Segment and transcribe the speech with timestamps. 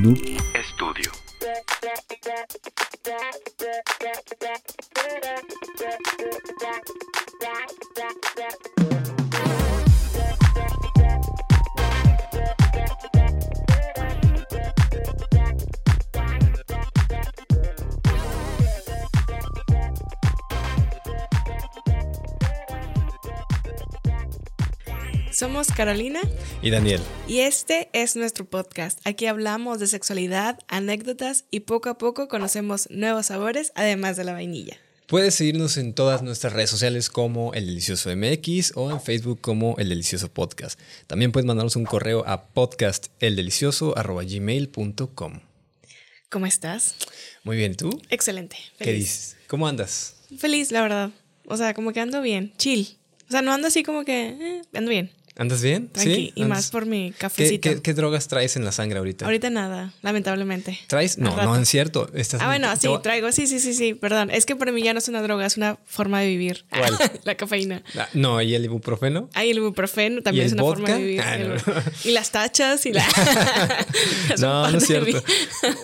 [0.00, 0.16] Noob
[0.62, 1.12] Studio.
[25.40, 26.20] Somos Carolina
[26.60, 27.00] Y Daniel.
[27.26, 29.00] y este es nuestro podcast.
[29.06, 34.34] Aquí hablamos de sexualidad, anécdotas y poco a poco conocemos nuevos sabores además de la
[34.34, 34.76] vainilla.
[35.06, 39.76] Puedes seguirnos en todas nuestras redes sociales como El Delicioso MX o en Facebook como
[39.78, 40.78] El Delicioso Podcast.
[41.06, 45.40] También puedes mandarnos un correo a podcasteldelicioso.gmail.com.
[46.28, 46.96] ¿Cómo estás?
[47.44, 47.98] Muy bien, ¿tú?
[48.10, 48.58] Excelente.
[48.76, 49.04] ¿Qué Feliz.
[49.04, 49.36] dices?
[49.46, 50.16] ¿Cómo andas?
[50.36, 51.12] Feliz, la verdad.
[51.46, 52.98] O sea, como que ando bien, chill.
[53.26, 55.88] O sea, no ando así como que eh, ando bien, ¿Andas bien?
[55.88, 56.32] tranqui.
[56.34, 57.60] Y ¿Andas- más por mi ¿Qué, cafecito.
[57.70, 59.24] qué, qué drogas traes en la sangre ahorita?
[59.24, 60.78] Ahorita nada, lamentablemente.
[60.86, 61.16] ¿Traes?
[61.18, 62.10] No, no, es cierto.
[62.14, 63.32] Estás Ah, bueno, sí, traigo.
[63.32, 64.30] Sí, sí, sí, sí, perdón.
[64.30, 66.64] Es que para mí ya no es una droga, es una forma de vivir.
[66.68, 66.96] ¿Cuál?
[67.24, 67.82] la cafeína.
[67.96, 69.30] Ah, No, ¿y el ibuprofeno?
[69.34, 71.20] Hay el ibuprofeno, también ¿Y es una forma de vivir.
[71.22, 71.54] Ah, no.
[72.04, 73.06] Y las tachas y la.
[74.38, 75.22] No, no es cierto.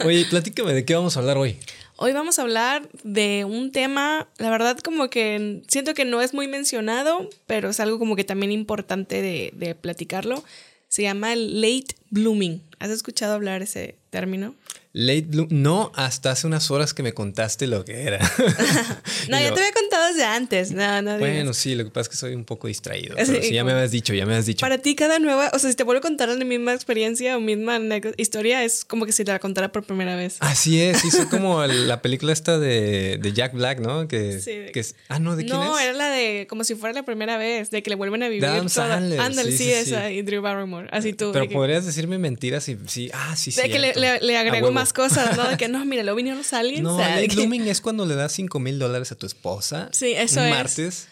[0.04, 1.56] Oye, platícame, ¿de qué vamos a hablar hoy?
[1.98, 6.34] Hoy vamos a hablar de un tema, la verdad, como que siento que no es
[6.34, 10.44] muy mencionado, pero es algo como que también importante de, de platicarlo.
[10.88, 12.62] Se llama late blooming.
[12.80, 14.54] ¿Has escuchado hablar ese término?
[14.98, 15.48] Late Bloom.
[15.50, 18.18] No, hasta hace unas horas que me contaste lo que era.
[19.28, 20.70] No, Y ya lo- te había contado desde antes.
[20.70, 21.18] No, no digas.
[21.18, 23.16] Bueno, sí, lo que pasa es que soy un poco distraído.
[23.18, 24.60] Sí, Pero sí, ya me habías dicho, ya me habías dicho.
[24.60, 27.40] Para ti, cada nueva, o sea, si te vuelvo a contar la misma experiencia o
[27.40, 27.80] misma
[28.16, 30.36] historia, es como que si te la contara por primera vez.
[30.40, 34.06] Así es, hizo como la película esta de, de Jack Black, ¿no?
[34.08, 34.94] Que, Sí, que es.
[35.08, 35.84] Ah, no, ¿de quién no, es?
[35.84, 38.46] era la de como si fuera la primera vez, de que le vuelven a vivir.
[38.46, 40.88] Adam Sandler, Ándale, sí, esa, y Drew Barrymore.
[40.92, 41.30] Así tú.
[41.32, 43.10] Pero de que, podrías decirme mentiras y sí.
[43.12, 43.60] Ah, sí, sí.
[43.60, 45.48] de que le, le- le agrego más cosas, ¿no?
[45.48, 46.82] De que no, mira, luego vinieron los aliens.
[46.82, 49.88] No, late que- blooming es cuando le das 5 mil dólares a tu esposa.
[49.92, 50.50] Sí, eso un es.
[50.54, 51.08] martes.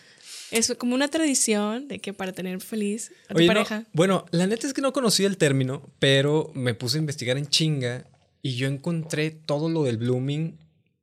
[0.51, 3.85] Es como una tradición de que para tener feliz a tu no, pareja.
[3.93, 7.49] bueno, la neta es que no conocía el término, pero me puse a investigar en
[7.49, 8.05] chinga
[8.41, 10.57] y yo encontré todo lo del blooming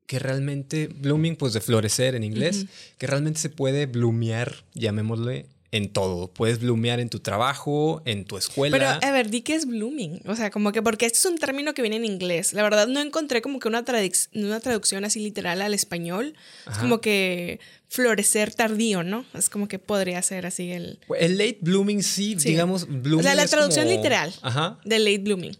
[0.06, 2.66] que realmente, blooming pues de florecer en inglés,
[2.98, 6.28] que realmente se puede bloomear, llamémosle, en todo.
[6.28, 8.78] Puedes bloomear en tu trabajo, en tu escuela.
[8.78, 10.22] Pero, a ver, di que es blooming.
[10.28, 12.54] O sea, como que porque este es un término que viene en inglés.
[12.54, 16.36] La verdad, no encontré como que una, traduc- una traducción así literal al español.
[16.70, 19.26] Es como que florecer tardío, ¿no?
[19.34, 21.00] Es como que podría ser así el.
[21.20, 22.50] el late blooming sí, Sí.
[22.50, 24.78] digamos, blooming o sea, la traducción como- literal Ajá.
[24.86, 25.58] de late blooming.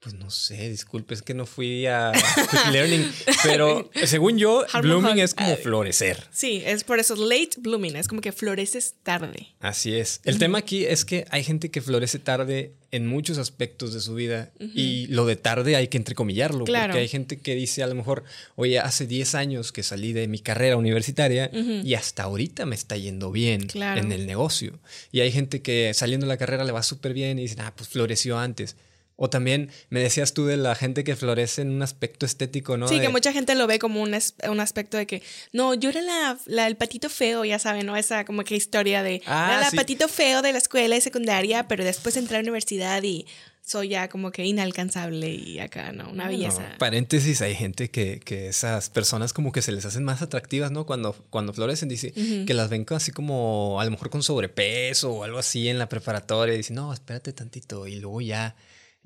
[0.00, 2.12] Pues no sé, disculpe, es que no fui a
[2.50, 3.10] Quick Learning,
[3.42, 6.22] pero según yo, blooming es como florecer.
[6.30, 7.96] Sí, es por eso late blooming.
[7.96, 9.48] Es como que floreces tarde.
[9.58, 10.20] Así es.
[10.24, 14.14] El tema aquí es que hay gente que florece tarde en muchos aspectos de su
[14.14, 16.92] vida y lo de tarde hay que entrecomillarlo Claro.
[16.92, 18.22] porque hay gente que dice a lo mejor,
[18.54, 22.96] oye, hace 10 años que salí de mi carrera universitaria y hasta ahorita me está
[22.96, 24.00] yendo bien Claro.
[24.00, 24.78] en el negocio.
[25.10, 27.74] Y hay gente que saliendo de la carrera le va súper bien y dicen, ah,
[27.76, 28.76] pues floreció antes.
[29.20, 32.86] O también me decías tú de la gente que florece en un aspecto estético, ¿no?
[32.86, 35.74] Sí, De- que mucha gente lo ve como un, es- un aspecto de que, no,
[35.74, 37.96] yo era la, la- el patito feo, ya saben, ¿no?
[37.96, 41.66] Esa como que historia de, Ah, era la patito feo de la escuela y secundaria,
[41.66, 43.26] pero después entré a la universidad y
[43.66, 46.08] soy ya como que inalcanzable y acá, ¿no?
[46.10, 46.76] Una belleza.
[46.78, 50.86] paréntesis, hay gente que, que esas personas como que se les hacen más atractivas, ¿no?
[50.86, 52.12] Cuando, cuando florecen, dice
[52.46, 55.88] que las ven así como a lo mejor con sobrepeso o algo así en la
[55.88, 56.54] preparatoria.
[56.54, 58.54] Y dicen, no, espérate tantito y luego ya,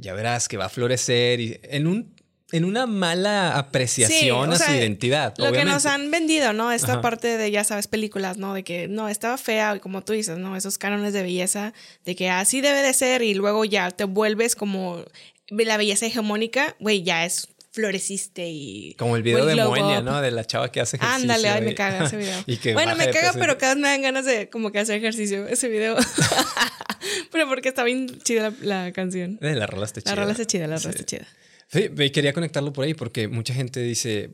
[0.02, 2.14] ya verás que va a florecer y en un
[2.52, 5.32] en una mala apreciación a su identidad.
[5.38, 6.70] Lo que nos han vendido, ¿no?
[6.70, 7.00] Esta Ajá.
[7.00, 8.52] parte de, ya sabes, películas, ¿no?
[8.52, 10.54] De que, no, estaba fea, y como tú dices, ¿no?
[10.54, 11.72] Esos cánones de belleza,
[12.04, 15.02] de que así debe de ser, y luego ya te vuelves como
[15.48, 18.94] la belleza hegemónica, güey, ya es floreciste y...
[18.98, 20.02] Como el video de Moenia.
[20.02, 20.20] ¿no?
[20.20, 21.22] De la chava que hace ejercicio.
[21.22, 22.74] Ándale, ay, y- me caga ese video.
[22.74, 25.68] bueno, me caga, pero cada vez me dan ganas de como que hacer ejercicio ese
[25.68, 25.96] video.
[27.30, 29.38] pero porque está bien chida la, la canción.
[29.42, 30.14] Eh, la rola está La chida.
[30.16, 30.88] rola está chida, la rola Sí.
[30.88, 31.26] está chida.
[31.68, 34.30] Sí, y quería conectarlo por ahí porque mucha gente dice,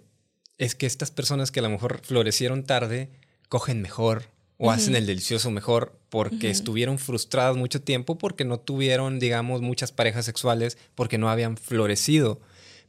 [0.58, 3.10] es que estas personas que a lo mejor florecieron tarde,
[3.48, 4.24] cogen mejor
[4.56, 9.92] o hacen el delicioso mejor porque estuvieron frustradas mucho tiempo, porque no tuvieron, digamos, muchas
[9.92, 12.40] parejas sexuales, porque no habían florecido.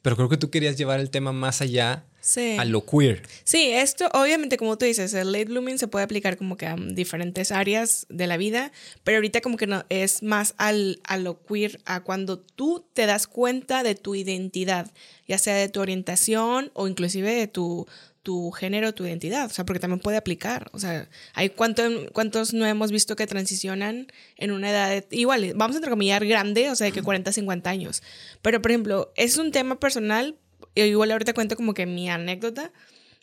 [0.01, 2.57] Pero creo que tú querías llevar el tema más allá Sí.
[2.59, 3.23] a lo queer.
[3.45, 6.75] Sí, esto obviamente como tú dices, el late blooming se puede aplicar como que a
[6.75, 8.71] diferentes áreas de la vida,
[9.05, 13.05] pero ahorita como que no, es más al, a lo queer, a cuando tú te
[13.05, 14.91] das cuenta de tu identidad,
[15.27, 17.87] ya sea de tu orientación o inclusive de tu,
[18.29, 21.81] tu género, tu identidad, o sea, porque también puede aplicar, o sea, hay cuánto,
[22.13, 24.05] cuántos no hemos visto que transicionan
[24.37, 28.03] en una edad, igual, vamos a entrecomillar grande, o sea, de que 40, 50 años,
[28.43, 30.37] pero por ejemplo, es un tema personal,
[30.75, 32.71] igual ahorita cuento como que mi anécdota,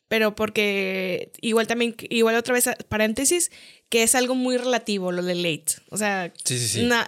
[0.09, 3.53] pero porque igual también, igual otra vez, paréntesis,
[3.89, 5.77] que es algo muy relativo lo de late.
[5.91, 6.33] O sea,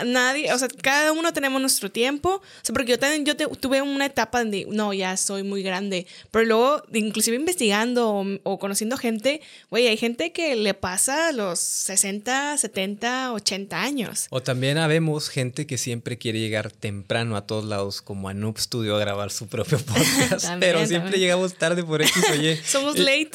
[0.06, 2.36] nadie, o sea, cada uno tenemos nuestro tiempo.
[2.36, 6.06] O sea, porque yo también yo tuve una etapa donde, no, ya soy muy grande.
[6.30, 9.40] Pero luego, inclusive investigando o, conociendo gente,
[9.70, 14.26] güey, hay gente que le pasa los 60, 70, 80 años.
[14.30, 18.58] O también habemos gente que siempre quiere llegar temprano a todos lados, como a Noob
[18.58, 20.46] Studio a grabar su propio podcast.
[20.60, 22.60] pero siempre llegamos tarde por X oye.
[22.64, 23.30] Somos late.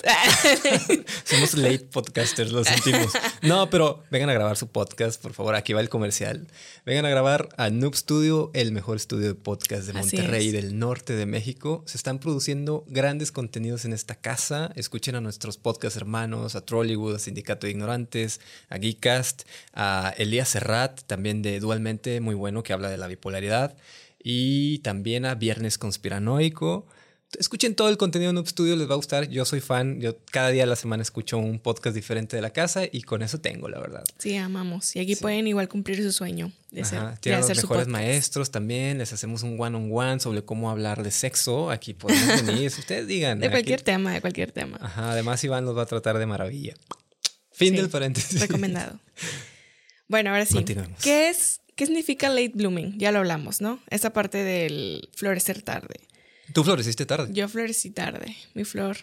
[1.26, 3.12] Somos late podcasters, lo sentimos.
[3.44, 5.56] No, pero vengan a grabar su podcast, por favor.
[5.56, 6.48] Aquí va el comercial.
[6.86, 11.14] Vengan a grabar a Noob Studio, el mejor estudio de podcast de Monterrey, del norte
[11.14, 11.84] de México.
[11.86, 14.72] Se están produciendo grandes contenidos en esta casa.
[14.76, 19.44] Escuchen a nuestros podcast hermanos, a Trollywood, a Sindicato de Ignorantes, a Geekcast,
[19.74, 23.76] a Elías Serrat, también de Dualmente, muy bueno, que habla de la bipolaridad.
[24.24, 26.88] Y también a Viernes Conspiranoico
[27.40, 29.30] escuchen todo el contenido de Noob Studio, les va a gustar.
[29.30, 32.52] Yo soy fan, yo cada día de la semana escucho un podcast diferente de la
[32.52, 34.04] casa y con eso tengo, la verdad.
[34.18, 34.96] Sí, amamos.
[34.96, 39.14] Y aquí pueden igual cumplir su sueño de ser, Tienen los mejores maestros también, les
[39.14, 41.70] hacemos un one-on-one sobre cómo hablar de sexo.
[41.70, 43.40] Aquí podemos venir, ustedes digan.
[43.40, 44.78] De cualquier tema, de cualquier tema.
[44.82, 46.74] Ajá, además Iván nos va a tratar de maravilla.
[47.52, 48.40] Fin del paréntesis.
[48.42, 49.00] Recomendado.
[50.08, 50.64] Bueno, ahora sí.
[51.02, 52.98] ¿Qué es, qué significa late blooming?
[53.00, 53.80] Ya lo hablamos, ¿no?
[53.90, 55.96] Esa parte del florecer tarde.
[56.52, 57.30] ¿Tú floreciste tarde?
[57.32, 58.36] Yo florecí tarde.
[58.54, 58.98] Mi flor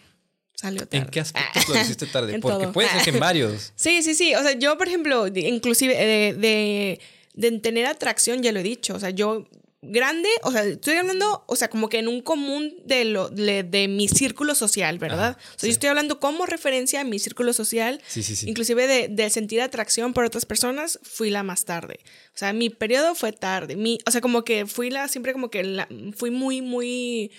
[0.53, 1.05] salió tarde.
[1.05, 2.39] ¿En qué aspecto floreciste tarde?
[2.41, 3.73] Porque puede ser que en varios.
[3.75, 4.35] Sí, sí, sí.
[4.35, 6.99] O sea, yo, por ejemplo, inclusive de, de,
[7.33, 8.93] de tener atracción, ya lo he dicho.
[8.93, 9.47] O sea, yo
[9.81, 13.87] grande, o sea, estoy hablando, o sea, como que en un común de lo de,
[13.87, 15.37] mi círculo social, ¿verdad?
[15.39, 18.49] o sea, yo estoy hablando como referencia a mi círculo social, sí, sí, sí.
[18.49, 21.99] inclusive de, de, sentir atracción por otras personas, fui la más tarde.
[22.35, 25.49] O sea, mi periodo fue tarde, mi, o sea, como que fui la, siempre como
[25.49, 27.31] que la, fui muy, muy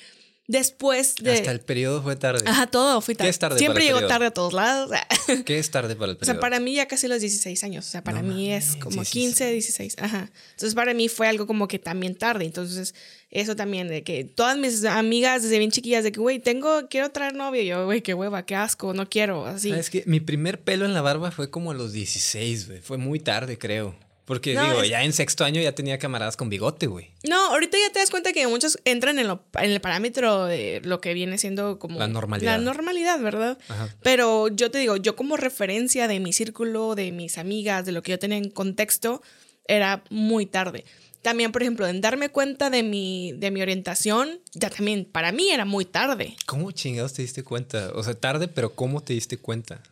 [0.46, 1.32] después de...
[1.32, 2.42] Hasta el periodo fue tarde.
[2.46, 3.26] Ajá, todo fui tarde.
[3.26, 4.90] ¿Qué es tarde Siempre llego tarde a todos lados.
[5.44, 6.32] ¿Qué es tarde para el periodo?
[6.32, 7.86] O sea, para mí ya casi los 16 años.
[7.86, 9.96] O sea, para mí es como 15, 16.
[9.98, 10.30] Ajá.
[10.50, 12.44] Entonces, para mí fue algo como que también tarde.
[12.44, 12.94] Entonces,
[13.30, 17.10] eso también, de que todas mis amigas desde bien chiquillas, de que, güey, tengo, quiero
[17.10, 17.62] traer novio.
[17.62, 19.46] Y yo, güey, qué hueva, qué asco, no quiero.
[19.46, 19.72] Así.
[19.72, 22.80] Es que mi primer pelo en la barba fue como a los 16, güey.
[22.80, 23.96] Fue muy tarde, creo.
[24.32, 27.10] Porque digo, ya en sexto año ya tenía camaradas con bigote, güey.
[27.28, 30.80] No, ahorita ya te das cuenta que muchos entran en, lo, en el parámetro de
[30.84, 31.98] lo que viene siendo como...
[31.98, 32.56] La normalidad.
[32.56, 33.58] La normalidad, ¿verdad?
[34.02, 38.02] Pero yo te digo, yo como referencia de mi círculo, de mis amigas, de lo
[38.02, 39.20] que yo tenía en contexto,
[39.66, 40.86] era muy tarde.
[41.20, 45.50] También, por ejemplo, en darme cuenta de mi, de mi orientación, ya también para mí
[45.50, 46.36] era muy tarde.
[46.46, 47.92] ¿Cómo chingados te diste cuenta?
[47.94, 49.82] O sea, tarde, pero ¿cómo te diste cuenta?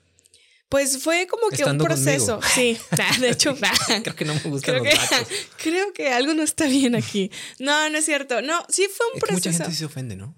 [0.71, 2.39] Pues fue como que un proceso.
[2.55, 2.79] Sí,
[3.21, 3.57] de hecho,
[4.03, 7.31] creo que no me gustan creo los que, Creo que algo no está bien aquí.
[7.59, 8.41] No, no es cierto.
[8.41, 9.49] No, sí fue un proceso.
[9.49, 10.33] mucha gente se ofende, ¿no?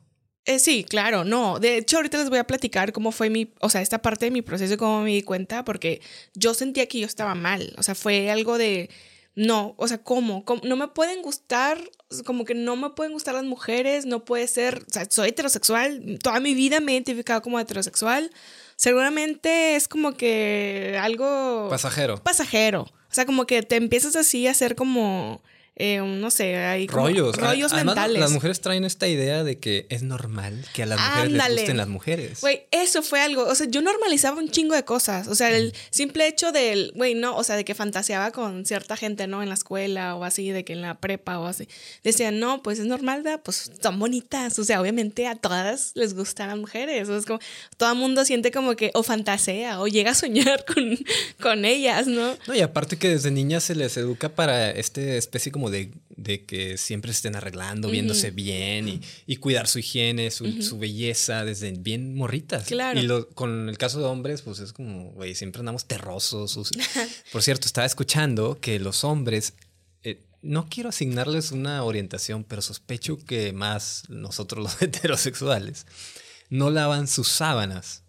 [0.47, 1.61] Eh, sí, claro, no.
[1.61, 4.31] De hecho, ahorita les voy a platicar cómo fue mi, o sea, esta parte de
[4.31, 6.01] mi proceso, cómo me di cuenta, porque
[6.33, 7.75] yo sentía que yo estaba mal.
[7.77, 8.89] O sea, fue algo de,
[9.35, 10.47] no, o sea, ¿cómo?
[10.47, 10.63] ¿Cómo?
[10.65, 11.79] No me pueden gustar,
[12.25, 16.19] como que no me pueden gustar las mujeres, no puede ser, o sea, soy heterosexual,
[16.23, 18.31] toda mi vida me he identificado como heterosexual
[18.83, 21.69] seguramente es como que algo...
[21.71, 22.17] Pasajero.
[22.17, 22.83] Pasajero.
[22.83, 25.41] O sea, como que te empiezas así a hacer como
[25.75, 28.21] eh, no sé, hay rollos, rollos mentales.
[28.21, 31.77] Las mujeres traen esta idea de que es normal que a las mujeres les gusten
[31.79, 32.41] las mujeres.
[32.43, 35.75] Güey, eso fue algo, o sea, yo normalizaba un chingo de cosas, o sea, el
[35.91, 39.43] simple hecho del, güey, no, o sea, de que fantaseaba con cierta gente, ¿no?
[39.43, 41.67] En la escuela o así, de que en la prepa o así.
[42.05, 43.41] Decían, no, pues es normal, ¿verdad?
[43.43, 47.41] Pues son bonitas, o sea, obviamente a todas les gustan las mujeres, o es como,
[47.79, 50.99] todo el mundo siente como que, o fantasea, o llega a soñar con,
[51.41, 52.37] con ellas, ¿no?
[52.47, 55.93] No, y aparte que desde niñas se les educa para este especie como de,
[56.47, 62.15] que siempre se estén arreglando, viéndose bien y, cuidar su higiene, su, belleza desde bien
[62.15, 62.67] morritas.
[62.67, 63.01] Claro.
[63.01, 66.59] Y con el caso de hombres, pues es como, güey, siempre andamos terrosos.
[67.33, 69.55] Por cierto, estaba escuchando que los hombres,
[70.03, 75.87] eh, no quiero asignarles una orientación, pero sospecho que más nosotros los heterosexuales
[76.51, 78.03] no lavan sus sábanas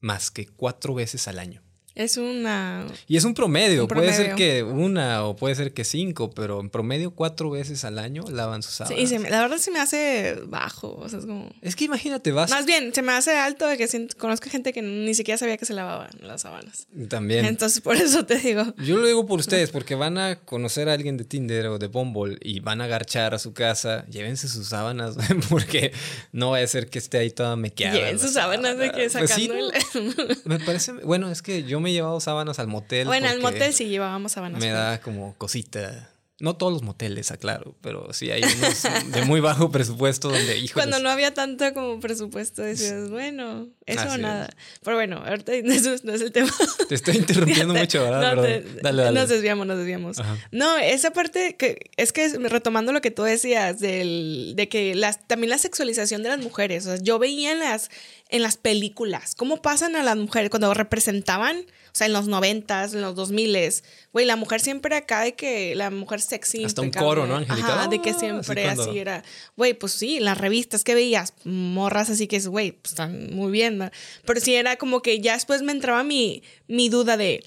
[0.00, 1.62] más que cuatro veces al año.
[1.98, 2.86] Es una...
[3.08, 3.82] Y es un promedio.
[3.82, 4.36] Un Puede ser promedio.
[4.36, 8.62] que una o puede ser que cinco, pero en promedio cuatro veces al año lavan
[8.62, 9.00] sus Sí, sábanas.
[9.00, 10.94] y se me- la verdad se me hace bajo.
[10.94, 11.50] O sea, es como...
[11.60, 14.80] Es que imagínate, vas Más bien, se me hace alto de que conozco gente que
[14.80, 16.86] ni siquiera sabía que se lavaban las sábanas.
[17.08, 17.44] también.
[17.44, 18.62] Entonces, por eso te digo.
[18.78, 21.88] Yo lo digo por ustedes, porque van a conocer a alguien de Tinder o de
[21.88, 24.06] Bumble y van a garchar a su casa.
[24.06, 25.16] Llévense sus sábanas,
[25.50, 25.92] porque
[26.30, 27.96] no va a ser que esté ahí toda mequeada.
[27.96, 29.34] Lleven sus sábanas de que sábana.
[29.34, 29.48] Pues sí,
[29.92, 30.34] sacando.
[30.44, 30.92] Me parece.
[30.92, 33.06] Bueno, es que yo me he llevado sábanas al motel.
[33.06, 34.60] Bueno, al motel sí llevábamos sábanas.
[34.60, 36.10] Me da como cosita.
[36.40, 40.72] No todos los moteles, aclaro, pero sí hay unos de muy bajo presupuesto donde, híjoles,
[40.72, 44.20] Cuando no había tanto como presupuesto, decías, bueno, eso Así o es.
[44.20, 44.48] nada.
[44.84, 46.52] Pero bueno, ahorita eso no es el tema.
[46.88, 48.36] Te estoy interrumpiendo mucho, ¿verdad?
[48.36, 49.18] no, te- dale, dale.
[49.18, 50.20] Nos desviamos, nos desviamos.
[50.20, 50.36] Ajá.
[50.52, 55.26] No, esa parte que es que retomando lo que tú decías del, de que las,
[55.26, 56.86] también la sexualización de las mujeres.
[56.86, 57.90] O sea, yo veía en las,
[58.28, 61.64] en las películas cómo pasan a las mujeres cuando representaban,
[61.98, 65.74] sea, en los noventas, en los dos miles, güey, la mujer siempre acá de que
[65.74, 66.64] la mujer sexy.
[66.64, 67.74] Hasta un coro, ¿no, Angélica?
[67.74, 69.24] Ajá, de que Ah, así siempre así era.
[69.56, 73.50] Güey, pues sí, las revistas que veías, morras así que es, güey, pues están muy
[73.52, 73.90] bien, ¿no?
[74.24, 77.42] Pero sí era como que ya después me entraba mi, mi duda de,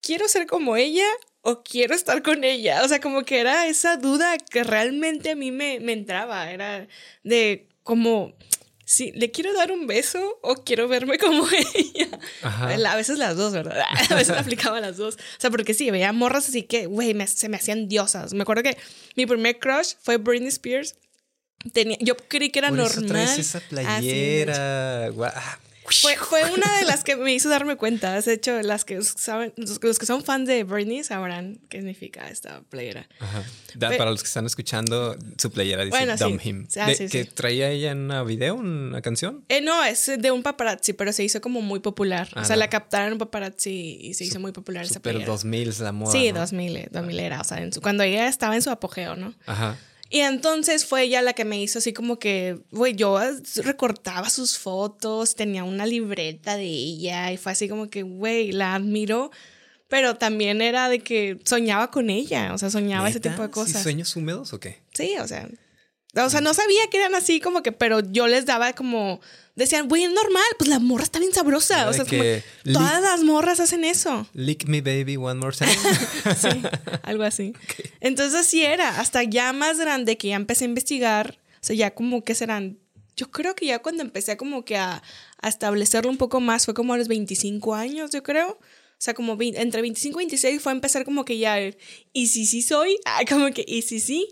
[0.00, 1.06] ¿quiero ser como ella
[1.42, 2.82] o quiero estar con ella?
[2.84, 6.86] O sea, como que era esa duda que realmente a mí me, me entraba, era
[7.22, 8.34] de como...
[8.88, 12.08] Sí, ¿le quiero dar un beso o quiero verme como ella?
[12.42, 12.68] Ajá.
[12.72, 13.82] A veces las dos, ¿verdad?
[14.10, 15.16] A veces aplicaba las dos.
[15.16, 18.32] O sea, porque sí, veía morras así que, güey, me- se me hacían diosas.
[18.32, 18.78] Me acuerdo que
[19.16, 20.94] mi primer crush fue Britney Spears.
[21.72, 23.08] Tenía, yo creí que era Por eso normal.
[23.24, 25.06] traes esa Así, playera.
[25.06, 25.58] Ah,
[25.90, 28.20] fue, fue una de las que me hizo darme cuenta.
[28.20, 32.28] De hecho, las que saben, los, los que son fans de Britney sabrán qué significa
[32.28, 33.08] esta playera.
[33.20, 33.42] Ajá.
[33.74, 36.24] Da- para los que están escuchando, su playera dice Bueno, sí.
[36.24, 36.66] Dumb Him.
[36.78, 39.44] Ah, De- sí, ¿Que traía ella en una video, una canción?
[39.48, 42.28] Eh, no, es de un paparazzi, pero se hizo como muy popular.
[42.34, 42.60] Ah, o sea, no.
[42.60, 45.26] la captaron un paparazzi y se hizo muy popular esa playera.
[45.26, 46.12] 2000 la moda.
[46.12, 46.40] Sí, ¿no?
[46.40, 49.34] 2000, eh, 2000 era, o sea, en su- cuando ella estaba en su apogeo, ¿no?
[49.46, 49.76] Ajá.
[50.08, 53.18] Y entonces fue ella la que me hizo así como que, güey, yo
[53.56, 58.74] recortaba sus fotos, tenía una libreta de ella y fue así como que, güey, la
[58.74, 59.30] admiro,
[59.88, 63.52] pero también era de que soñaba con ella, o sea, soñaba ese tipo de ¿Sí,
[63.52, 63.82] cosas.
[63.82, 64.78] ¿Sueños húmedos o qué?
[64.92, 65.48] Sí, o sea,
[66.24, 69.20] o sea, no sabía que eran así como que, pero yo les daba como,
[69.54, 72.22] decían, güey, es normal, pues la morra está bien sabrosa, o sea, es como,
[72.72, 74.26] todas las morras hacen eso.
[74.32, 75.70] Lick me baby one more time.
[76.36, 76.62] Sí,
[77.02, 77.52] algo así.
[78.00, 81.94] Entonces así era, hasta ya más grande que ya empecé a investigar, o sea, ya
[81.94, 82.78] como que serán,
[83.16, 85.02] yo creo que ya cuando empecé como que a,
[85.40, 88.58] a establecerlo un poco más fue como a los 25 años, yo creo.
[88.98, 91.58] O sea, como entre 25 y 26 fue a empezar como que ya,
[92.12, 94.28] y si sí soy, ah, como que, y si sí.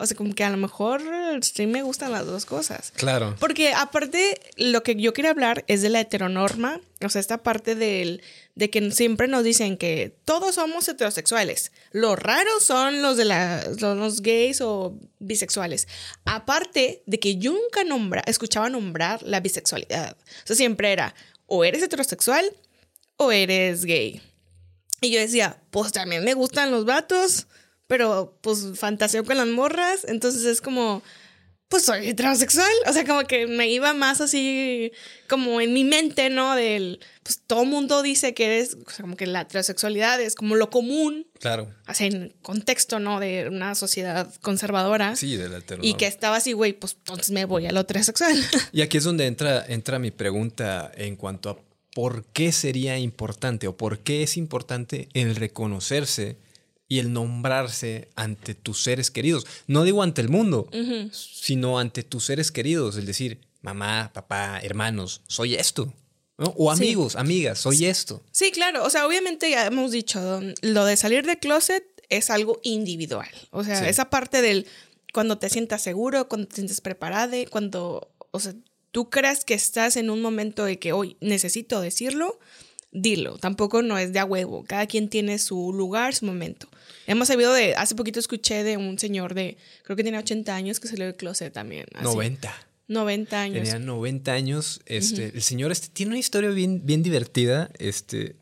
[0.00, 1.02] O sea, como que a lo mejor
[1.42, 2.92] sí me gustan las dos cosas.
[2.96, 3.34] claro.
[3.40, 7.74] Porque aparte, lo que yo quería hablar es de la heteronorma, o sea, esta parte
[7.74, 8.22] del,
[8.54, 11.72] de que siempre nos dicen que todos somos heterosexuales.
[11.90, 15.88] Los raros son los de la, los gays o bisexuales.
[16.24, 20.16] Aparte de que yo nunca nombra, escuchaba nombrar la bisexualidad.
[20.44, 21.14] O sea, siempre era
[21.46, 22.44] o eres heterosexual
[23.16, 24.22] o eres gay.
[25.00, 27.46] Y yo decía, pues también me gustan los vatos,
[27.88, 31.02] pero pues fantaseo con las morras, entonces es como,
[31.68, 34.92] pues soy heterosexual, o sea, como que me iba más así,
[35.28, 36.54] como en mi mente, ¿no?
[36.54, 40.54] Del, pues todo mundo dice que eres, o sea, como que la heterosexualidad es como
[40.54, 41.74] lo común, Claro.
[41.88, 43.20] o sea, en contexto, ¿no?
[43.20, 45.16] De una sociedad conservadora.
[45.16, 48.34] Sí, de la Y que estaba así, güey, pues entonces me voy a lo heterosexual.
[48.72, 51.58] Y aquí es donde entra, entra mi pregunta en cuanto a
[51.94, 56.36] por qué sería importante o por qué es importante el reconocerse
[56.88, 59.46] y el nombrarse ante tus seres queridos.
[59.66, 60.68] No digo ante el mundo,
[61.12, 62.96] sino ante tus seres queridos.
[62.96, 65.92] Es decir, mamá, papá, hermanos, soy esto.
[66.38, 66.54] ¿no?
[66.56, 66.84] O Sí.
[66.84, 68.22] amigos, amigas, soy esto.
[68.30, 68.84] Sí, claro.
[68.84, 73.28] O sea, obviamente ya hemos dicho, lo de salir de closet es algo individual.
[73.50, 73.86] O sea, Sí.
[73.88, 74.66] esa parte del
[75.12, 78.54] cuando te sientas seguro, cuando te sientes preparada, cuando, o sea,
[78.92, 82.38] tú creas que estás en un momento de que hoy necesito decirlo,
[82.92, 83.36] dilo.
[83.38, 84.64] Tampoco no es de a huevo.
[84.66, 86.68] Cada quien tiene su lugar, su momento.
[87.08, 90.78] Hemos sabido de, hace poquito escuché de un señor de, creo que tiene 80 años
[90.78, 91.86] que salió del closet también.
[91.94, 92.04] así.
[92.04, 92.54] 90.
[92.88, 93.56] 90 años.
[93.64, 94.80] Tenía 90 años.
[94.86, 97.70] Este, El señor este tiene una historia bien, bien divertida.
[97.78, 98.36] Este,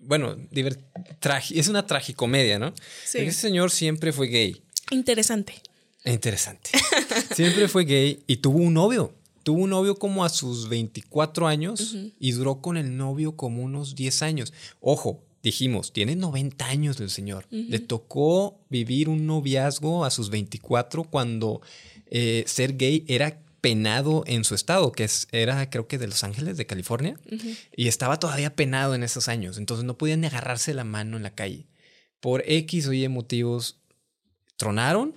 [0.00, 0.78] bueno, diver-
[1.20, 2.72] tragi- es una tragicomedia, ¿no?
[3.04, 3.18] Sí.
[3.18, 4.62] Ese señor siempre fue gay.
[4.90, 5.54] Interesante.
[6.04, 6.70] Interesante.
[7.34, 9.14] siempre fue gay y tuvo un novio.
[9.42, 13.94] Tuvo un novio como a sus 24 años y duró con el novio como unos
[13.94, 14.52] 10 años.
[14.80, 17.46] Ojo, dijimos, tiene 90 años el señor.
[17.50, 21.60] Le tocó vivir un noviazgo a sus 24 cuando
[22.06, 26.24] eh, ser gay era penado en su estado, que es, era creo que de Los
[26.24, 27.18] Ángeles, de California,
[27.76, 31.22] y estaba todavía penado en esos años, entonces no podía ni agarrarse la mano en
[31.22, 31.66] la calle.
[32.20, 33.80] Por X o Y motivos,
[34.56, 35.14] tronaron,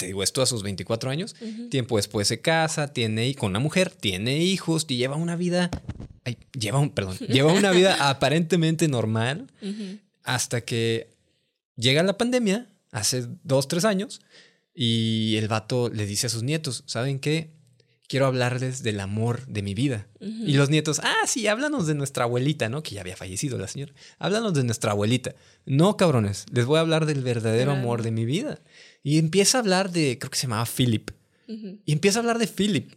[0.00, 1.36] te digo esto a sus 24 años,
[1.70, 5.70] tiempo después se casa, tiene con una mujer, tiene hijos y lleva una vida,
[6.58, 9.46] lleva un, perdón, lleva una vida aparentemente normal
[10.22, 11.10] hasta que
[11.76, 14.22] llega la pandemia, hace dos, tres años,
[14.74, 17.50] y el vato le dice a sus nietos, ¿saben qué?
[18.08, 20.08] Quiero hablarles del amor de mi vida.
[20.18, 22.82] Y los nietos, ah, sí, háblanos de nuestra abuelita, ¿no?
[22.82, 23.92] Que ya había fallecido la señora.
[24.18, 25.34] Háblanos de nuestra abuelita.
[25.64, 28.58] No, cabrones, les voy a hablar del verdadero amor de mi vida.
[29.02, 31.10] Y empieza a hablar de, creo que se llamaba Philip.
[31.84, 32.92] Y empieza a hablar de Philip.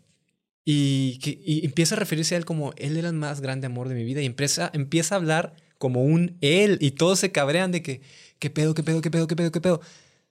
[0.63, 3.89] Y, que, y empieza a referirse a él como, él era el más grande amor
[3.89, 4.21] de mi vida.
[4.21, 6.77] Y empieza, empieza a hablar como un él.
[6.81, 8.01] Y todos se cabrean de que,
[8.39, 9.81] ¿qué pedo, qué pedo, qué pedo, qué pedo, qué pedo?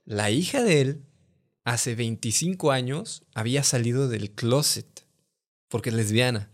[0.04, 1.02] La hija de él
[1.64, 5.04] hace 25 años había salido del closet
[5.68, 6.50] porque es lesbiana.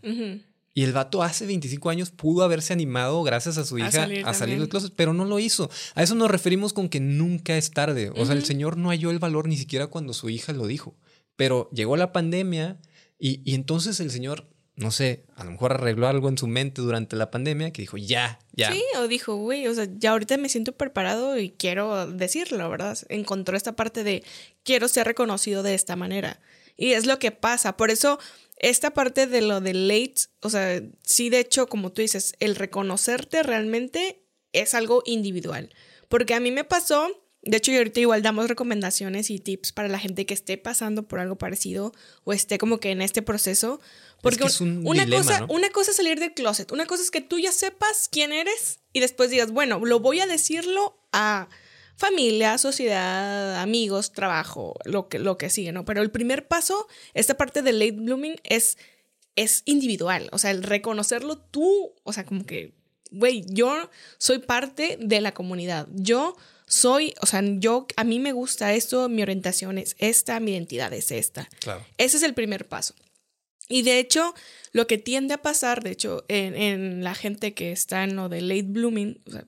[0.79, 4.59] Y el vato hace 25 años pudo haberse animado gracias a su hija a salir,
[4.59, 5.69] del closet, pero no lo hizo.
[5.93, 8.13] A eso nos referimos con que nunca es tarde.
[8.15, 10.95] O sea, el señor no halló el valor ni siquiera cuando su hija lo dijo.
[11.35, 12.79] Pero llegó la pandemia
[13.17, 14.47] y, y entonces el señor
[14.79, 17.97] no sé, a lo mejor arregló algo en su mente durante la pandemia que dijo,
[17.97, 18.71] ya, ya.
[18.71, 22.97] Sí, o dijo, güey, o sea, ya ahorita me siento preparado y quiero decirlo, ¿verdad?
[23.09, 24.23] Encontró esta parte de
[24.63, 26.39] quiero ser reconocido de esta manera.
[26.79, 27.75] Y es lo que pasa.
[27.75, 28.19] Por eso,
[28.57, 32.55] esta parte de lo de late, o sea, sí, de hecho, como tú dices, el
[32.55, 35.73] reconocerte realmente es algo individual.
[36.07, 37.09] Porque a mí me pasó
[37.41, 41.19] de hecho, ahorita igual damos recomendaciones y tips para la gente que esté pasando por
[41.19, 41.93] algo parecido
[42.25, 43.79] o esté como que en este proceso.
[44.21, 47.39] Porque es, una, cosa, una cosa es salir del closet, una cosa es que tú
[47.39, 51.47] ya sepas quién eres y después digas, bueno, lo voy a decirlo a
[51.99, 55.83] familia, sociedad, amigos, trabajo, lo que, lo que sigue, ¿no?
[55.83, 58.77] Pero el primer paso, esta parte del late blooming es,
[59.35, 62.73] es individual, o sea, el reconocerlo tú, o sea, como que,
[63.11, 66.37] güey, yo soy parte de la comunidad, yo
[66.67, 70.93] soy, o sea, yo, a mí me gusta esto, mi orientación es esta, mi identidad
[70.93, 71.49] es esta.
[71.59, 71.85] Claro.
[71.97, 72.93] Ese es el primer paso.
[73.67, 74.33] Y de hecho,
[74.71, 78.41] lo que tiende a pasar, de hecho, en, la gente que está en lo de
[78.41, 79.45] late blooming, o sea,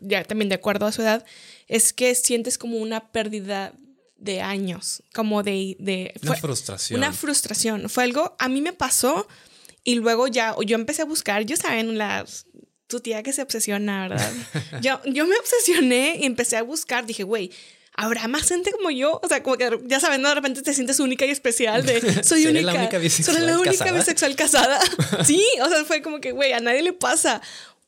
[0.00, 1.24] ya también de acuerdo a su edad,
[1.68, 3.72] es que sientes como una pérdida
[4.16, 5.76] de años, como de...
[5.78, 6.98] de una frustración.
[6.98, 7.88] Una frustración.
[7.90, 9.26] Fue algo, a mí me pasó
[9.82, 12.46] y luego ya, yo empecé a buscar, yo saben, las
[12.86, 14.32] tu tía que se obsesiona, ¿verdad?
[14.82, 17.50] yo, yo me obsesioné y empecé a buscar, dije, güey,
[17.94, 19.20] ¿habrá más gente como yo?
[19.22, 22.46] O sea, como que ya saben, de repente te sientes única y especial de soy
[22.46, 22.72] única.
[22.72, 23.98] La única bisexual soy la única casada?
[23.98, 24.80] bisexual casada.
[25.24, 27.40] sí, o sea, fue como que, güey, a nadie le pasa.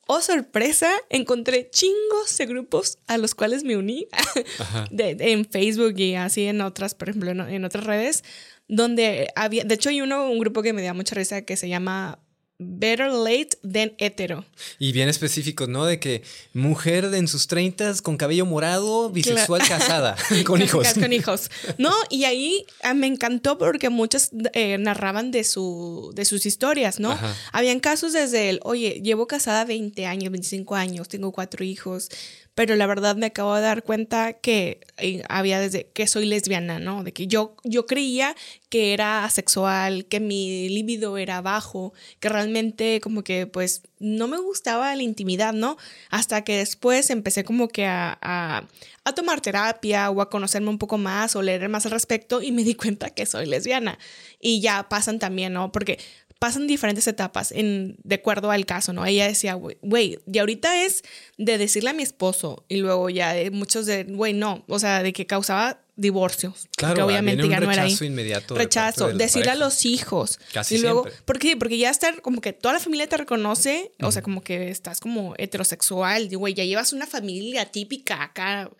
[0.08, 4.06] Oh, sorpresa, encontré chingos de grupos a los cuales me uní
[4.90, 8.22] de, en Facebook y así en otras, por ejemplo, en, en, otras redes,
[8.68, 11.68] donde había, de hecho hay uno, un grupo que me da mucha risa que se
[11.68, 12.20] llama
[12.58, 14.46] Better late than hetero.
[14.78, 15.84] Y bien específico, ¿no?
[15.84, 16.22] De que
[16.54, 20.16] mujer en sus treintas con cabello morado, bisexual casada,
[20.46, 20.94] con hijos.
[20.94, 21.50] Con hijos.
[21.78, 26.98] No, y ahí ah, me encantó porque muchas eh, narraban de, su, de sus historias,
[27.00, 27.18] ¿no?
[27.52, 32.08] Habían casos desde el, oye, llevo casada 20 años, 25 años, tengo cuatro hijos,
[32.56, 36.78] pero la verdad me acabo de dar cuenta que eh, había desde que soy lesbiana,
[36.78, 37.04] ¿no?
[37.04, 38.34] De que yo, yo creía
[38.70, 44.38] que era asexual, que mi libido era bajo, que realmente como que pues no me
[44.38, 45.76] gustaba la intimidad, ¿no?
[46.08, 48.66] Hasta que después empecé como que a, a,
[49.04, 52.52] a tomar terapia o a conocerme un poco más o leer más al respecto y
[52.52, 53.98] me di cuenta que soy lesbiana.
[54.40, 55.72] Y ya pasan también, ¿no?
[55.72, 55.98] Porque
[56.38, 59.06] pasan diferentes etapas en, de acuerdo al caso, ¿no?
[59.06, 61.02] Ella decía, güey, y ahorita es
[61.38, 65.02] de decirle a mi esposo y luego ya de muchos de, güey, no, o sea,
[65.02, 66.68] de que causaba divorcios.
[66.76, 67.96] Claro, que obviamente ya no era ahí.
[68.02, 68.54] inmediato.
[68.54, 70.38] Rechazo, decirle a los hijos.
[70.52, 71.22] Casi y luego, siempre.
[71.24, 71.56] ¿por qué?
[71.56, 75.00] Porque ya estar como que toda la familia te reconoce, o sea, como que estás
[75.00, 78.70] como heterosexual, güey, ya llevas una familia típica acá.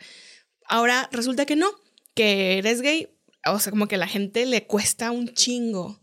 [0.69, 1.71] Ahora resulta que no,
[2.15, 3.09] que eres gay,
[3.53, 5.99] o sea, como que a la gente le cuesta un chingo.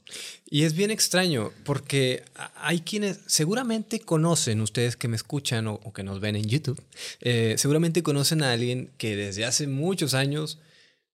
[0.49, 2.23] Y es bien extraño porque
[2.55, 6.81] hay quienes seguramente conocen, ustedes que me escuchan o, que nos ven en YouTube,
[7.21, 10.59] eh, seguramente conocen a alguien que desde hace muchos años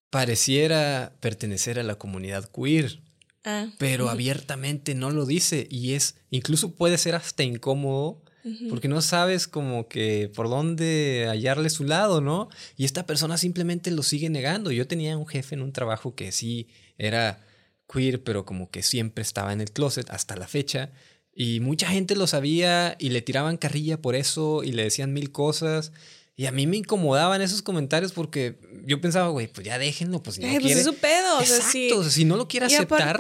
[0.10, 3.00] pareciera pertenecer a la comunidad queer,
[3.46, 8.22] ah, pero abiertamente no lo dice y es, incluso puede ser hasta incómodo
[8.70, 12.50] porque no sabes como que por dónde hallarle su lado, ¿no?
[12.78, 14.72] Y esta persona simplemente lo sigue negando.
[14.72, 17.46] Yo tenía un jefe en un trabajo que sí era
[17.92, 20.92] queer, pero como que siempre estaba en el closet hasta la fecha.
[21.34, 25.32] Y mucha gente lo sabía y le tiraban carrilla por eso y le decían mil
[25.32, 25.92] cosas.
[26.36, 30.38] Y a mí me incomodaban esos comentarios porque yo pensaba, güey, pues ya déjenlo, pues
[30.38, 31.42] si no pues es su pedo.
[31.42, 33.20] Exacto, o sea, si no lo quiere aceptar,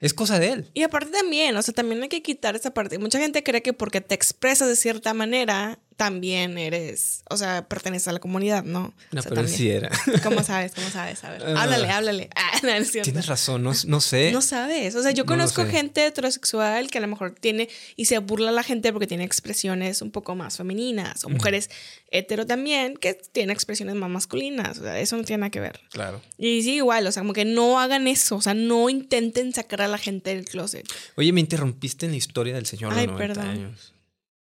[0.00, 0.70] Es cosa de él.
[0.72, 2.98] Y aparte también, o sea, también hay que quitar esa parte.
[2.98, 8.08] Mucha gente cree que porque te expresas de cierta manera, también eres, o sea, perteneces
[8.08, 8.94] a la comunidad, ¿no?
[9.12, 9.54] No, O sea, pero también.
[9.58, 9.90] sí era.
[10.22, 10.72] ¿Cómo sabes?
[10.74, 11.22] ¿Cómo sabes?
[11.24, 11.62] A ver, Ah.
[11.64, 12.30] háblale, háblale.
[12.36, 12.90] Ah, no, es.
[12.90, 14.32] Tienes razón, no, no sé.
[14.32, 14.94] No sabes.
[14.94, 18.52] O sea, yo conozco gente heterosexual que a lo mejor tiene y se burla a
[18.52, 21.22] la gente porque tiene expresiones un poco más femeninas.
[21.26, 21.68] O mujeres
[22.10, 24.78] hetero también que tienen expresiones más masculinas.
[24.78, 25.80] O sea, eso no tiene nada que ver.
[25.90, 26.22] Claro.
[26.38, 28.36] Y sí, igual, o sea, como que no hagan eso.
[28.36, 30.86] O sea, no intenten sacar a la gente del closet.
[31.16, 33.48] Oye, me interrumpiste en la historia del señor Ay, de 90 perdón.
[33.50, 33.94] años.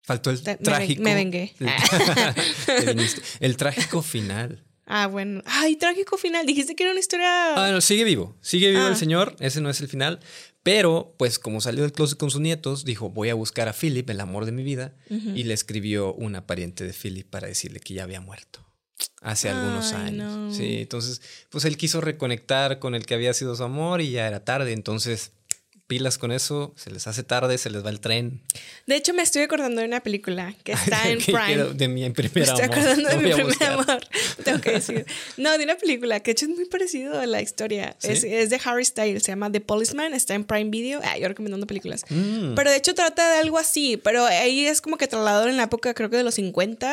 [0.04, 1.02] Faltó el Te- trágico.
[1.02, 1.54] me vengué.
[3.40, 4.62] El, trágico final.
[4.86, 5.42] Ah, bueno.
[5.46, 6.44] Ay, trágico final.
[6.46, 7.54] Dijiste que era una historia.
[7.56, 8.36] Ah, no, sigue vivo.
[8.42, 8.88] Sigue vivo Ah.
[8.88, 9.34] el señor.
[9.40, 10.20] Ese no es el final.
[10.62, 14.08] Pero, pues, como salió del closet con sus nietos, dijo: Voy a buscar a Philip,
[14.10, 14.94] el amor de mi vida.
[15.08, 18.60] Y le escribió una pariente de Philip para decirle que ya había muerto.
[19.22, 20.36] Hace algunos años.
[20.36, 20.54] no.
[20.54, 24.26] Sí, entonces, pues él quiso reconectar con el que había sido su amor y ya
[24.28, 24.72] era tarde.
[24.72, 25.32] Entonces,
[25.86, 28.40] pilas con eso, se les hace tarde, se les va el tren.
[28.86, 31.44] De hecho, me estoy acordando de una película que está en Prime.
[31.46, 32.76] quiero- De mi Me primer estoy amor.
[32.78, 34.00] acordando de mi primer amor.
[34.44, 35.06] Tengo que decir.
[35.36, 37.96] No, de una película que de hecho es muy parecido a la historia.
[37.98, 38.08] ¿Sí?
[38.12, 41.00] Es, es de Harry Styles, se llama The Policeman, está en Prime Video.
[41.04, 42.02] Ah, yo recomendando películas.
[42.08, 42.54] Mm.
[42.54, 45.64] Pero de hecho trata de algo así, pero ahí es como que trasladado en la
[45.64, 46.84] época, creo que de los 50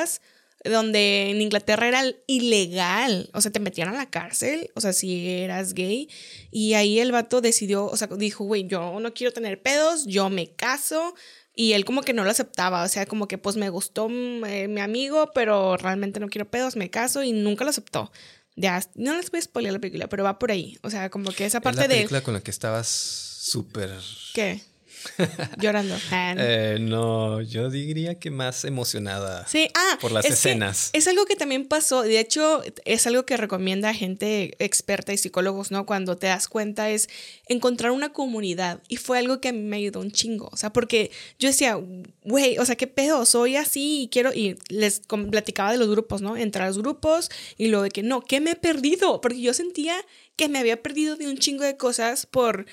[0.63, 5.27] donde en Inglaterra era ilegal, o sea, te metían a la cárcel, o sea, si
[5.29, 6.09] eras gay,
[6.51, 10.29] y ahí el vato decidió, o sea, dijo, güey, yo no quiero tener pedos, yo
[10.29, 11.15] me caso,
[11.55, 14.45] y él como que no lo aceptaba, o sea, como que pues me gustó mm,
[14.45, 18.11] eh, mi amigo, pero realmente no quiero pedos, me caso, y nunca lo aceptó.
[18.55, 21.31] Ya, no les voy a spoiler la película, pero va por ahí, o sea, como
[21.31, 21.95] que esa Es parte la de...
[21.95, 23.91] película con la que estabas súper...
[24.33, 24.61] ¿Qué?
[25.57, 25.95] Llorando.
[25.95, 26.35] No.
[26.37, 29.47] Eh, no, yo diría que más emocionada.
[29.47, 30.89] Sí, ah, por las es escenas.
[30.93, 35.17] Es algo que también pasó, de hecho, es algo que recomienda a gente experta y
[35.17, 35.85] psicólogos, ¿no?
[35.85, 37.09] Cuando te das cuenta es
[37.47, 40.71] encontrar una comunidad y fue algo que a mí me ayudó un chingo, o sea,
[40.73, 41.79] porque yo decía,
[42.23, 46.21] güey, o sea, qué pedo, soy así y quiero, y les platicaba de los grupos,
[46.21, 46.37] ¿no?
[46.37, 49.21] Entrar a los grupos y lo de que no, ¿qué me he perdido?
[49.21, 49.95] Porque yo sentía
[50.35, 52.65] que me había perdido de un chingo de cosas por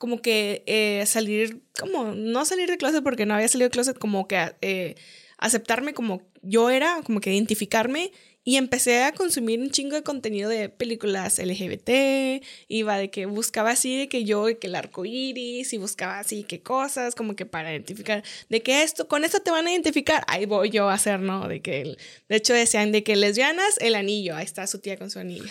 [0.00, 3.98] como que eh, salir, como, no salir de closet porque no había salido de closet,
[3.98, 4.94] como que eh,
[5.36, 8.10] aceptarme como yo era, como que identificarme.
[8.50, 12.42] Y empecé a consumir un chingo de contenido de películas LGBT.
[12.66, 16.18] Iba de que buscaba así, de que yo, de que el arco iris, y buscaba
[16.18, 19.70] así, que cosas, como que para identificar, de que esto, con esto te van a
[19.70, 20.24] identificar.
[20.26, 21.46] Ahí voy yo a hacer, ¿no?
[21.46, 24.34] De que, el- de hecho, decían de que lesbianas, el anillo.
[24.34, 25.44] Ahí está su tía con su anillo.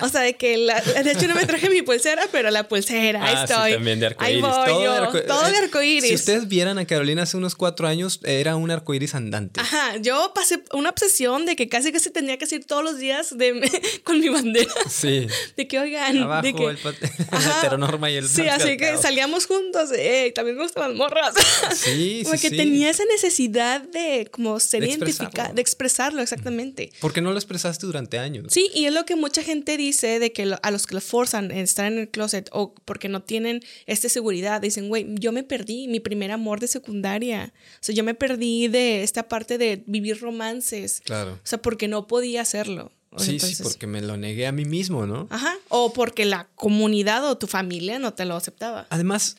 [0.00, 3.24] O sea, de que, la- de hecho, no me traje mi pulsera, pero la pulsera,
[3.24, 3.72] ahí Ah, sí, estoy.
[3.72, 4.92] también de Ahí voy Todo de yo.
[4.92, 6.08] arco- todo de arcoíris.
[6.08, 9.58] Si ustedes vieran a Carolina hace unos cuatro años, era un arcoíris andante.
[9.60, 13.36] Ajá, yo pasé una obsesión de que casi casi tenía que ir todos los días
[13.36, 13.60] de,
[14.04, 14.72] con mi bandera.
[14.88, 15.26] Sí.
[15.56, 16.64] De que, oigan, Abajo de que...
[16.64, 16.78] el
[17.32, 19.90] la heteronorma y el Sí, así que salíamos juntos.
[19.96, 21.34] Eh, también me gustan las morras.
[21.74, 22.56] Sí, como sí, que sí.
[22.56, 26.90] tenía esa necesidad de como ser De identificada, de expresarlo exactamente.
[27.00, 28.46] ¿Por qué no lo expresaste durante años?
[28.50, 31.00] Sí, y es lo que mucha gente dice de que lo- a los que lo
[31.00, 35.32] forzan en estar en el closet o porque no tienen esta seguridad, dicen, güey, yo
[35.32, 37.52] me perdí mi primer amor de secundaria.
[37.74, 41.00] O sea, yo me perdí de esta parte de vivir romances.
[41.04, 41.32] Claro.
[41.34, 42.90] O sea, porque no podía hacerlo.
[43.10, 45.28] O sea, Sí, entonces- sí, porque me lo negué a mí mismo, ¿no?
[45.30, 45.54] Ajá.
[45.68, 48.86] O porque la comunidad o tu familia no te lo aceptaba.
[48.90, 49.36] Además,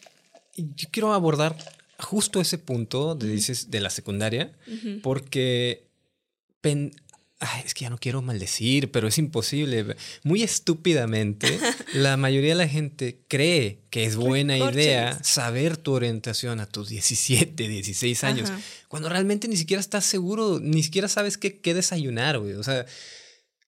[0.55, 1.57] yo quiero abordar
[1.99, 4.53] justo ese punto de, dices, de la secundaria,
[5.03, 5.87] porque
[6.61, 6.93] pen-
[7.45, 9.95] ay, es que ya no quiero maldecir, pero es imposible.
[10.23, 11.59] Muy estúpidamente,
[11.93, 16.89] la mayoría de la gente cree que es buena idea saber tu orientación a tus
[16.89, 18.59] 17, 16 años, Ajá.
[18.87, 22.53] cuando realmente ni siquiera estás seguro, ni siquiera sabes qué, qué desayunar, güey.
[22.53, 22.85] O sea,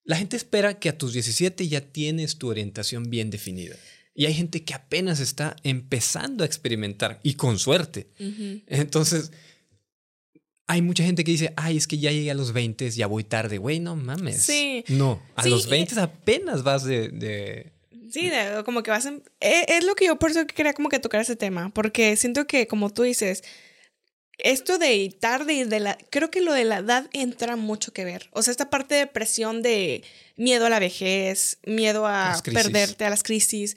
[0.04, 3.76] la gente espera que a tus 17 ya tienes tu orientación bien definida.
[4.16, 8.08] Y hay gente que apenas está empezando a experimentar y con suerte.
[8.66, 9.32] Entonces,
[10.68, 13.24] hay mucha gente que dice, ay, es que ya llegué a los 20, ya voy
[13.24, 13.58] tarde.
[13.58, 14.42] Güey, no mames.
[14.44, 14.84] Sí.
[14.90, 17.10] No, a Sí, los y- 20 apenas vas de...
[17.10, 17.72] de-
[18.12, 20.90] Sí, de- como que vas en- eh, Es, lo que yo por eso quería como
[20.90, 23.44] que tocar ese tema, porque siento que como tú dices,
[24.38, 25.98] esto de tarde y de la...
[26.10, 28.30] Creo que lo de la edad entra mucho que ver.
[28.32, 30.04] O sea, esta parte de presión de
[30.36, 33.76] miedo a la vejez, miedo a perderte, a las crisis.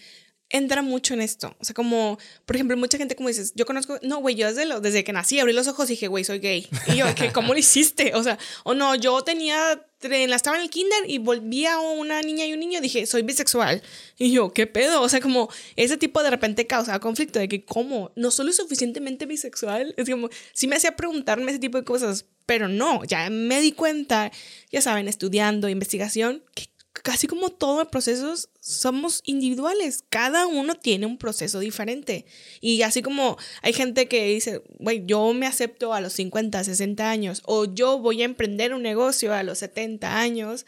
[0.52, 1.54] Entra mucho en esto.
[1.60, 4.66] O sea, como, por ejemplo, mucha gente como dices, yo conozco, no, güey, yo desde,
[4.66, 6.68] lo, desde que nací abrí los ojos y dije, güey, soy gay.
[6.88, 8.14] Y yo, ¿qué, ¿cómo lo hiciste?
[8.14, 12.46] O sea, o no, yo tenía, estaba en el kinder y volví a una niña
[12.46, 13.80] y un niño y dije, soy bisexual.
[14.18, 15.02] Y yo, ¿qué pedo?
[15.02, 18.10] O sea, como ese tipo de repente causaba conflicto de que, ¿cómo?
[18.16, 19.94] No soy lo suficientemente bisexual.
[19.96, 23.70] Es como, sí me hacía preguntarme ese tipo de cosas, pero no, ya me di
[23.70, 24.32] cuenta,
[24.72, 26.64] ya saben, estudiando, investigación, que
[27.02, 30.04] casi como todos los procesos, somos individuales.
[30.08, 32.26] Cada uno tiene un proceso diferente.
[32.60, 37.10] Y así como hay gente que dice, güey, yo me acepto a los 50, 60
[37.10, 40.66] años, o yo voy a emprender un negocio a los 70 años,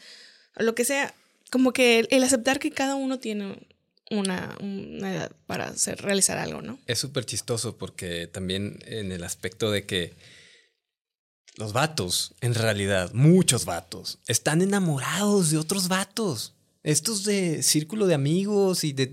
[0.55, 1.13] lo que sea.
[1.51, 3.59] Como que el, aceptar que cada uno tiene
[4.09, 6.79] una, edad para realizar algo, ¿no?
[6.87, 10.13] Es súper chistoso porque también en el aspecto de que
[11.57, 16.53] los vatos, en realidad, muchos vatos, están enamorados de otros vatos.
[16.83, 19.05] Estos de círculo de amigos y de,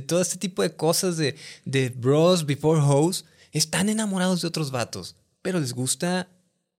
[0.00, 5.16] todo este tipo de cosas de, de bros before hoes, están enamorados de otros vatos,
[5.42, 6.28] pero les gusta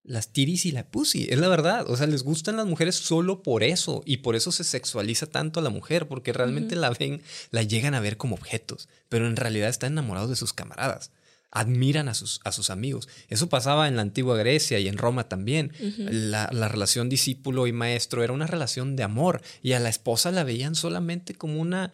[0.04, 1.88] las tiris y la pussy, es la verdad.
[1.89, 5.60] O sea, les gustan las mujeres solo por eso y por eso se sexualiza tanto
[5.60, 7.21] a la mujer, porque realmente la ven,
[7.52, 11.12] la llegan a ver como objetos, pero en realidad están enamorados de sus camaradas
[11.51, 13.07] admiran a sus, a sus amigos.
[13.27, 15.73] Eso pasaba en la antigua Grecia y en Roma también.
[15.79, 20.45] la, relación discípulo y maestro era una relación de amor y a la esposa la
[20.45, 21.91] veían solamente como una,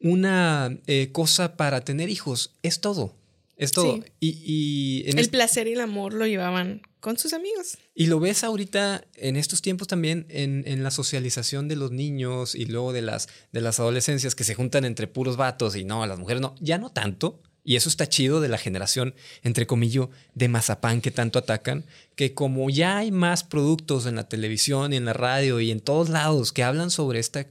[0.00, 2.54] una eh, cosa para tener hijos.
[2.62, 3.16] Es todo.
[3.56, 4.02] Es todo.
[4.20, 7.78] Y, el placer y el amor lo llevaban con sus amigos.
[7.94, 12.54] Y lo ves ahorita en estos tiempos también en, en, la socialización de los niños
[12.54, 16.04] y luego de las, de las adolescencias que se juntan entre puros vatos y no,
[16.06, 20.08] las mujeres no, ya no tanto, y eso está chido de la generación, entre comillas,
[20.34, 21.84] de mazapán que tanto atacan,
[22.16, 25.80] que como ya hay más productos en la televisión y en la radio y en
[25.80, 27.46] todos lados que hablan sobre esta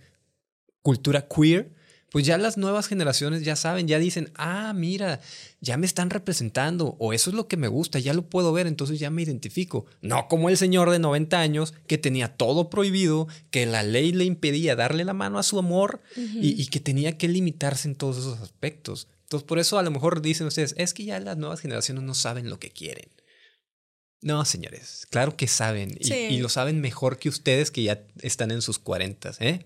[0.81, 1.71] cultura queer,
[2.11, 5.21] pues ya las nuevas generaciones ya saben, ya dicen, ah, mira,
[5.61, 8.67] ya me están representando, o eso es lo que me gusta, ya lo puedo ver,
[8.67, 9.85] entonces ya me identifico.
[10.01, 14.25] No como el señor de 90 años que tenía todo prohibido, que la ley le
[14.25, 18.17] impedía darle la mano a su amor y, y que tenía que limitarse en todos
[18.17, 19.07] esos aspectos.
[19.31, 22.13] Entonces, por eso a lo mejor dicen ustedes, es que ya las nuevas generaciones no
[22.13, 23.09] saben lo que quieren.
[24.21, 25.95] No, señores, claro que saben.
[26.01, 29.65] Y, lo saben mejor que ustedes que ya están en sus cuarentas, ¿eh?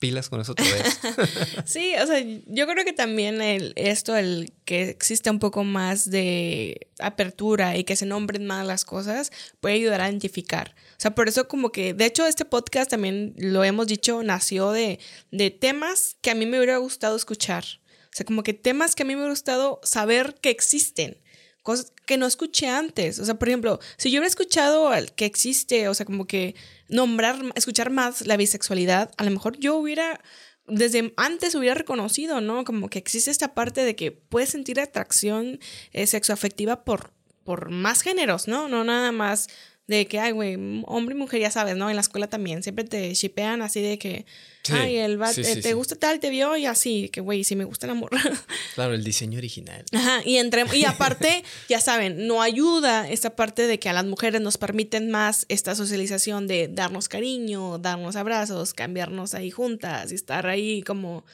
[0.00, 0.98] Pilas con eso otra vez.
[1.66, 6.10] sí, o sea, yo creo que también el, esto, el que existe un poco más
[6.10, 10.74] de apertura y que se nombren más las cosas, puede ayudar a identificar.
[10.92, 14.70] O sea, por eso como que, de hecho, este podcast también lo hemos dicho, nació
[14.70, 17.81] de, de temas que a mí me hubiera gustado escuchar.
[18.12, 21.16] O sea, como que temas que a mí me ha gustado saber que existen,
[21.62, 23.18] cosas que no escuché antes.
[23.18, 26.54] O sea, por ejemplo, si yo hubiera escuchado que existe, o sea, como que
[26.88, 30.20] nombrar, escuchar más la bisexualidad, a lo mejor yo hubiera
[30.66, 32.64] desde antes hubiera reconocido, ¿no?
[32.64, 35.58] Como que existe esta parte de que puedes sentir atracción
[35.92, 37.12] eh, sexoafectiva por,
[37.44, 38.68] por más géneros, ¿no?
[38.68, 39.48] No nada más
[39.88, 41.90] de que, ay, güey, hombre y mujer, ya sabes, ¿no?
[41.90, 44.26] En la escuela también, siempre te shipean así de que,
[44.70, 47.86] ay, el eh, te gusta tal, te vio y así, que, güey, sí me gusta
[47.86, 48.10] el amor.
[48.74, 49.84] Claro, el diseño original.
[49.92, 54.04] Ajá, y, entre, y aparte, ya saben, no ayuda esta parte de que a las
[54.04, 60.14] mujeres nos permiten más esta socialización de darnos cariño, darnos abrazos, cambiarnos ahí juntas y
[60.14, 61.24] estar ahí como...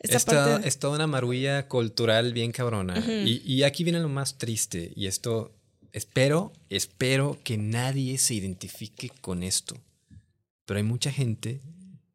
[0.00, 3.02] Esta, Es toda una marulla cultural bien cabrona.
[3.26, 5.57] y, y aquí viene lo más triste, y esto
[5.92, 9.76] espero, espero que nadie se identifique con esto.
[10.64, 11.60] Pero hay mucha gente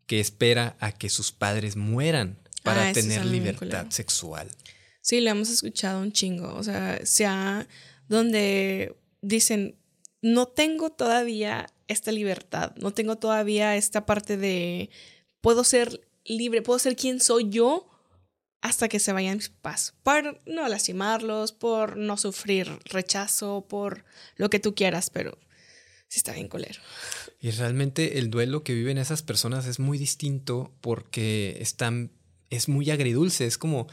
[0.05, 4.49] que espera a que sus padres mueran para ah, tener libertad sexual.
[5.01, 6.53] Sí, lo hemos escuchado un chingo.
[6.55, 7.67] O sea, sea
[8.07, 9.75] donde dicen,
[10.21, 14.89] no tengo todavía esta libertad, no tengo todavía esta parte de,
[15.41, 17.89] puedo ser libre, puedo ser quien soy yo
[18.63, 24.05] hasta que se vayan mis papás, por no lastimarlos, por no sufrir rechazo, por
[24.37, 25.37] lo que tú quieras, pero
[26.07, 26.79] sí está bien colero.
[27.41, 32.13] Y realmente el duelo que viven esas personas es muy distinto porque están,
[32.49, 33.87] es muy agridulce, es como,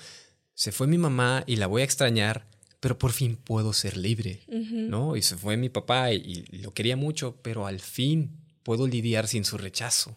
[0.54, 2.46] se fue mi mamá y la voy a extrañar,
[2.78, 5.16] pero por fin puedo ser libre, ¿no?
[5.16, 9.44] Y se fue mi papá y, lo quería mucho, pero al fin puedo lidiar sin
[9.44, 10.16] su rechazo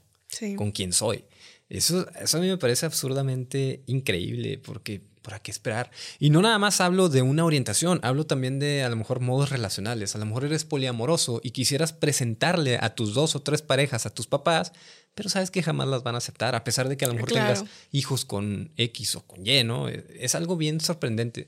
[0.58, 1.26] con quien soy.
[1.70, 5.90] Eso, eso a mí me parece absurdamente increíble porque ¿para qué esperar?
[6.20, 9.50] Y no nada más hablo de una orientación, hablo también de a lo mejor modos
[9.50, 10.16] relacionales.
[10.16, 14.12] A lo mejor eres poliamoroso y quisieras presentarle a tus dos o tres parejas a
[14.12, 14.74] tus papás,
[15.16, 17.32] pero sabes que jamás las van a aceptar, a pesar de que a lo mejor
[17.32, 19.88] tengas hijos con X o con Y, ¿no?
[19.88, 21.48] Es algo bien sorprendente.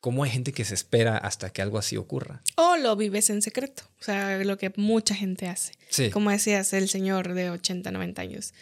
[0.00, 2.42] Cómo hay gente que se espera hasta que algo así ocurra.
[2.56, 3.84] O lo vives en secreto.
[4.00, 5.74] O sea, lo que mucha gente hace.
[5.90, 6.10] Sí.
[6.10, 8.52] Como decías el señor de 80, 90 años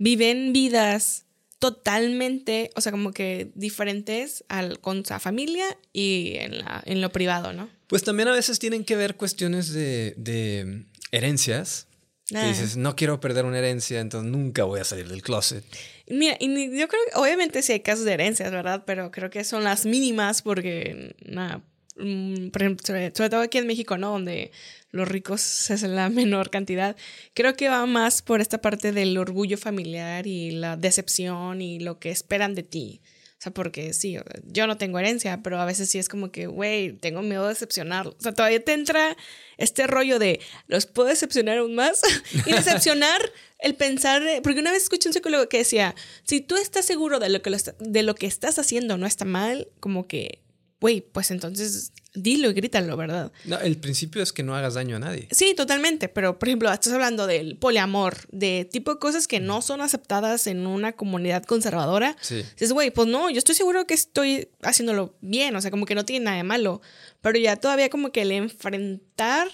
[0.00, 1.26] viven vidas
[1.60, 7.12] totalmente, o sea, como que diferentes al, con su familia y en, la, en lo
[7.12, 7.68] privado, ¿no?
[7.86, 11.86] Pues también a veces tienen que ver cuestiones de, de herencias.
[12.34, 12.46] Ah.
[12.46, 15.64] dices, no quiero perder una herencia, entonces nunca voy a salir del closet.
[16.08, 16.46] Mira, y
[16.78, 18.84] yo creo que obviamente sí hay casos de herencias, ¿verdad?
[18.86, 21.62] Pero creo que son las mínimas porque nada,
[22.00, 24.10] mm, por ejemplo, sobre, sobre todo aquí en México, ¿no?
[24.10, 24.52] Donde
[24.90, 26.96] los ricos es la menor cantidad.
[27.34, 31.98] Creo que va más por esta parte del orgullo familiar y la decepción y lo
[31.98, 33.00] que esperan de ti.
[33.40, 36.46] O sea, porque sí, yo no tengo herencia, pero a veces sí es como que,
[36.46, 38.06] güey, tengo miedo de decepcionar.
[38.08, 39.16] O sea, todavía te entra
[39.56, 42.02] este rollo de, ¿los puedo decepcionar aún más?
[42.46, 43.18] y decepcionar
[43.58, 47.30] el pensar, porque una vez escuché un psicólogo que decía, si tú estás seguro de
[47.30, 50.42] lo que, de lo que estás haciendo no está mal, como que
[50.80, 53.30] güey, pues entonces dilo y grítalo, ¿verdad?
[53.44, 55.28] No, el principio es que no hagas daño a nadie.
[55.30, 59.62] Sí, totalmente, pero por ejemplo, estás hablando del poliamor, de tipo de cosas que no
[59.62, 62.16] son aceptadas en una comunidad conservadora.
[62.20, 62.42] Sí.
[62.52, 65.94] Dices, güey, pues no, yo estoy seguro que estoy haciéndolo bien, o sea, como que
[65.94, 66.80] no tiene nada de malo,
[67.20, 69.48] pero ya todavía como que el enfrentar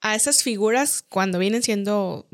[0.00, 2.26] a esas figuras cuando vienen siendo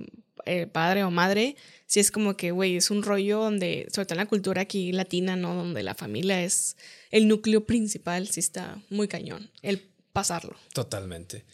[0.46, 1.56] eh, padre o madre,
[1.88, 4.92] sí es como que, güey, es un rollo donde, sobre todo en la cultura aquí
[4.92, 5.54] latina, ¿no?
[5.54, 6.76] Donde la familia es
[7.10, 10.56] el núcleo principal, sí está muy cañón, el pasarlo.
[10.74, 11.44] Totalmente.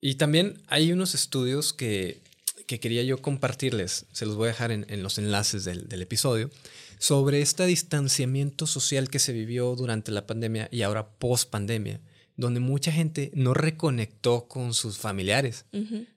[0.00, 2.20] Y también hay unos estudios que,
[2.66, 6.02] que quería yo compartirles, se los voy a dejar en, en los enlaces del, del
[6.02, 6.50] episodio,
[6.98, 12.00] sobre este distanciamiento social que se vivió durante la pandemia y ahora post pandemia
[12.36, 15.64] donde mucha gente no reconectó con sus familiares.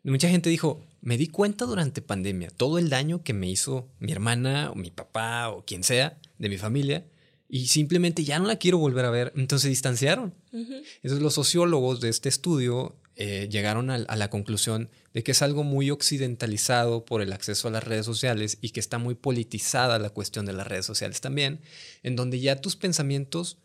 [0.03, 4.12] Mucha gente dijo, me di cuenta durante pandemia todo el daño que me hizo mi
[4.12, 7.05] hermana o mi papá o quien sea de mi familia
[7.49, 9.33] y simplemente ya no la quiero volver a ver.
[9.35, 10.35] Entonces se distanciaron.
[10.51, 15.41] Entonces los sociólogos de este estudio eh, llegaron a, a, la conclusión de que es
[15.41, 19.97] algo muy occidentalizado por el acceso a las redes sociales y que está muy politizada
[19.97, 21.59] la cuestión de las redes sociales también,
[22.03, 23.57] en donde ya tus pensamientos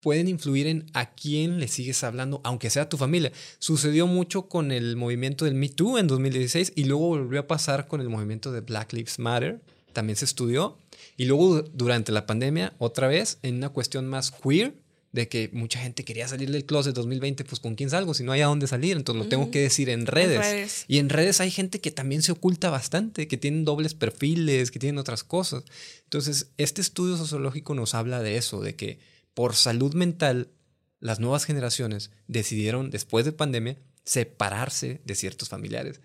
[0.00, 3.32] pueden influir en a quién le sigues hablando, aunque sea tu familia.
[3.58, 7.86] Sucedió mucho con el movimiento del Me Too en 2016 y luego volvió a pasar
[7.86, 9.60] con el movimiento de Black Lives Matter,
[9.92, 10.76] también se estudió.
[11.16, 14.74] Y luego durante la pandemia, otra vez, en una cuestión más queer,
[15.12, 18.32] de que mucha gente quería salir del closet 2020, pues con quién salgo si no
[18.32, 20.36] hay a dónde salir, entonces lo tengo que decir en redes.
[20.36, 20.84] en redes.
[20.86, 24.78] Y en redes hay gente que también se oculta bastante, que tienen dobles perfiles, que
[24.78, 25.64] tienen otras cosas.
[26.04, 28.98] Entonces, este estudio sociológico nos habla de eso, de que
[29.40, 30.50] por salud mental,
[30.98, 36.02] las nuevas generaciones decidieron, después de pandemia, separarse de ciertos familiares.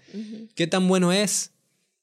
[0.56, 1.52] ¿Qué tan bueno es?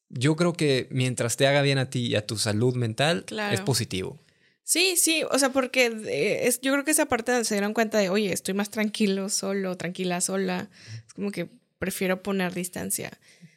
[0.09, 3.61] Yo creo que mientras te haga bien a ti y a tu salud mental, es
[3.61, 4.19] positivo.
[4.61, 7.97] Sí, sí, o sea, porque eh, es, yo creo que esa parte se dieron cuenta
[7.97, 10.69] de, oye, estoy más tranquilo solo, tranquila sola.
[11.07, 13.11] Es como que prefiero poner distancia.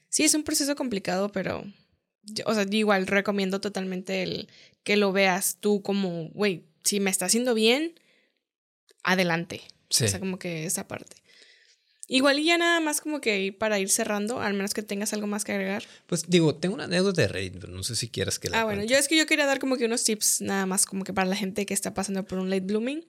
[0.08, 1.62] Sí, es un proceso complicado, pero,
[2.46, 4.48] o sea, yo igual recomiendo totalmente el
[4.82, 8.00] que lo veas tú como, güey, si me está haciendo bien,
[9.02, 9.62] adelante.
[9.90, 11.16] O sea, como que esa parte.
[12.08, 15.26] Igual y ya nada más como que para ir cerrando, al menos que tengas algo
[15.26, 15.82] más que agregar.
[16.06, 18.64] Pues digo, tengo una anécdota de Reddit, pero no sé si quieras que la Ah,
[18.64, 21.12] bueno, yo es que yo quería dar como que unos tips nada más como que
[21.12, 23.04] para la gente que está pasando por un late blooming.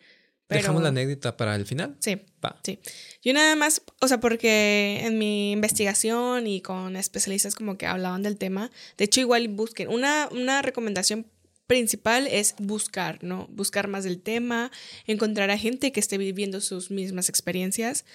[0.48, 0.62] Pero...
[0.62, 1.96] ¿Dejamos la anécdota para el final?
[2.00, 2.22] Sí.
[2.64, 2.80] Sí.
[3.22, 8.24] Yo nada más, o sea, porque en mi investigación y con especialistas como que hablaban
[8.24, 11.28] del tema, de hecho igual busquen una, una recomendación
[11.68, 13.48] principal es buscar, ¿no?
[13.52, 14.72] Buscar más del tema,
[15.06, 18.06] encontrar a gente que esté viviendo sus mismas experiencias,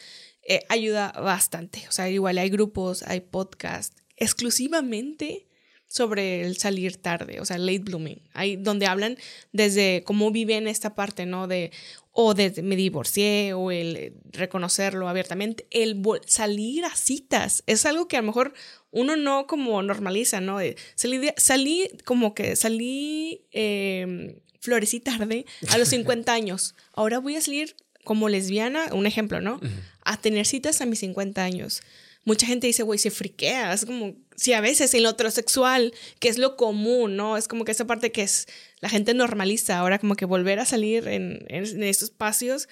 [0.42, 1.84] eh, ayuda bastante.
[1.88, 5.46] O sea, igual hay grupos, hay podcasts exclusivamente
[5.92, 9.18] sobre el salir tarde, o sea, late blooming, ahí donde hablan
[9.52, 11.46] desde cómo viven esta parte, ¿no?
[11.46, 11.70] De,
[12.12, 18.16] o desde me divorcié, o el reconocerlo abiertamente, el salir a citas, es algo que
[18.16, 18.55] a lo mejor
[18.90, 20.61] uno no como normaliza, ¿no?
[20.94, 27.42] salí, salí como que salí eh, florecí tarde a los 50 años, ahora voy a
[27.42, 29.61] salir como lesbiana, un ejemplo, ¿no?
[30.07, 31.83] A tener citas a mis 50 años
[32.24, 36.28] mucha gente dice, güey, se friquea, es como, si a veces en lo heterosexual, que
[36.28, 37.37] es lo común, ¿no?
[37.37, 38.46] Es como que esa parte que es,
[38.80, 42.68] la gente normaliza, ahora como que volver a salir en, en, estos espacios,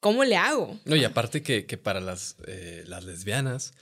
[0.00, 0.78] ¿cómo le hago?
[0.84, 3.72] No, y aparte que, que para las, eh, las lesbianas,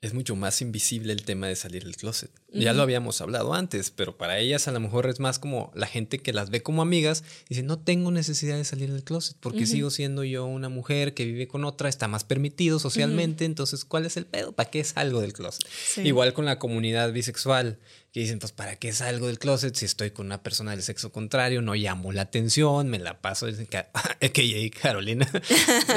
[0.00, 2.30] es mucho más invisible el tema de salir del closet.
[2.54, 5.86] Ya lo habíamos hablado antes, pero para ellas a lo mejor es más como la
[5.86, 9.36] gente que las ve como amigas y dice, no tengo necesidad de salir del closet
[9.40, 13.84] porque sigo siendo yo una mujer que vive con otra, está más permitido socialmente, entonces
[13.84, 14.52] ¿cuál es el pedo?
[14.52, 15.66] ¿Para qué salgo del closet?
[16.04, 17.78] Igual con la comunidad bisexual
[18.12, 21.10] que dicen, pues, ¿para qué salgo del closet si estoy con una persona del sexo
[21.10, 21.62] contrario?
[21.62, 25.26] No llamo la atención, me la paso, dicen que, que Carolina.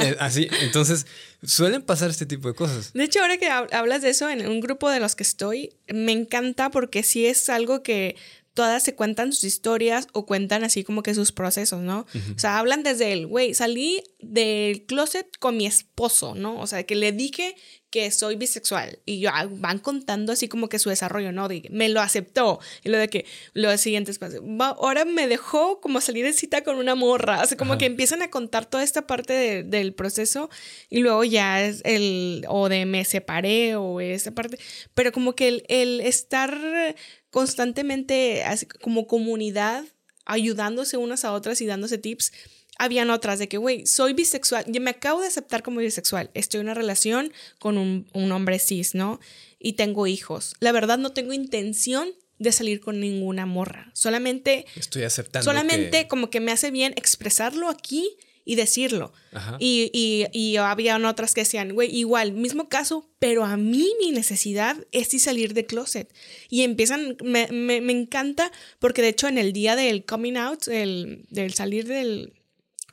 [0.00, 1.06] Eh, así, entonces,
[1.42, 2.92] suelen pasar este tipo de cosas.
[2.92, 6.12] De hecho, ahora que hablas de eso, en un grupo de los que estoy, me
[6.12, 8.16] encanta porque sí es algo que
[8.56, 12.06] todas se cuentan sus historias o cuentan así como que sus procesos, ¿no?
[12.34, 16.58] O sea, hablan desde el, güey, salí del closet con mi esposo, ¿no?
[16.58, 17.54] O sea, que le dije
[17.90, 21.48] que soy bisexual y yo, ah, van contando así como que su desarrollo, ¿no?
[21.48, 24.18] De, me lo aceptó y lo de que lo siguiente es,
[24.58, 28.22] ahora me dejó como salir de cita con una morra, o sea, como que empiezan
[28.22, 30.48] a contar toda esta parte del proceso
[30.88, 34.58] y luego ya es el, o de me separé o esa parte,
[34.94, 36.96] pero como que el, el estar
[37.36, 38.42] constantemente
[38.80, 39.84] como comunidad
[40.24, 42.32] ayudándose unas a otras y dándose tips.
[42.78, 46.60] Habían otras de que, güey, soy bisexual, yo me acabo de aceptar como bisexual, estoy
[46.60, 49.20] en una relación con un, un hombre cis, ¿no?
[49.58, 50.54] Y tengo hijos.
[50.60, 52.08] La verdad no tengo intención
[52.38, 53.90] de salir con ninguna morra.
[53.92, 54.64] Solamente.
[54.74, 55.44] Estoy aceptando.
[55.44, 58.16] Solamente como que me hace bien expresarlo aquí
[58.48, 59.12] y decirlo.
[59.58, 64.12] Y, y, y, habían otras que decían, güey, igual, mismo caso, pero a mí mi
[64.12, 66.14] necesidad es sí salir de closet.
[66.48, 70.68] Y empiezan, me, me, me, encanta, porque de hecho en el día del coming out,
[70.68, 72.34] el, del salir del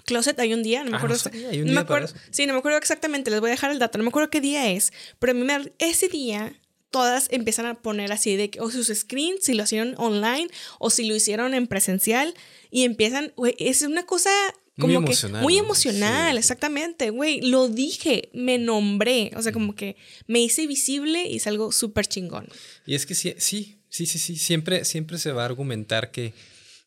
[0.06, 1.18] closet, hay un día, no me acuerdo.
[1.32, 4.04] no, me acuerdo sí, no me acuerdo exactamente, les voy a dejar el dato, no
[4.04, 8.12] me acuerdo qué día es, pero a mí me, ese día todas empiezan a poner
[8.12, 10.48] así de que o sus screens, si lo hicieron online
[10.80, 12.34] o si lo hicieron en presencial
[12.72, 14.32] y empiezan, güey, es una cosa
[14.76, 15.42] como muy emocional.
[15.44, 17.42] Muy emocional, exactamente, güey.
[17.42, 19.96] Lo dije, me nombré, o sea, como que
[20.28, 22.48] me hice visible y es algo súper chingón.
[22.86, 26.34] Y es que sí, sí, sí, sí, sí, siempre, siempre se va a argumentar que,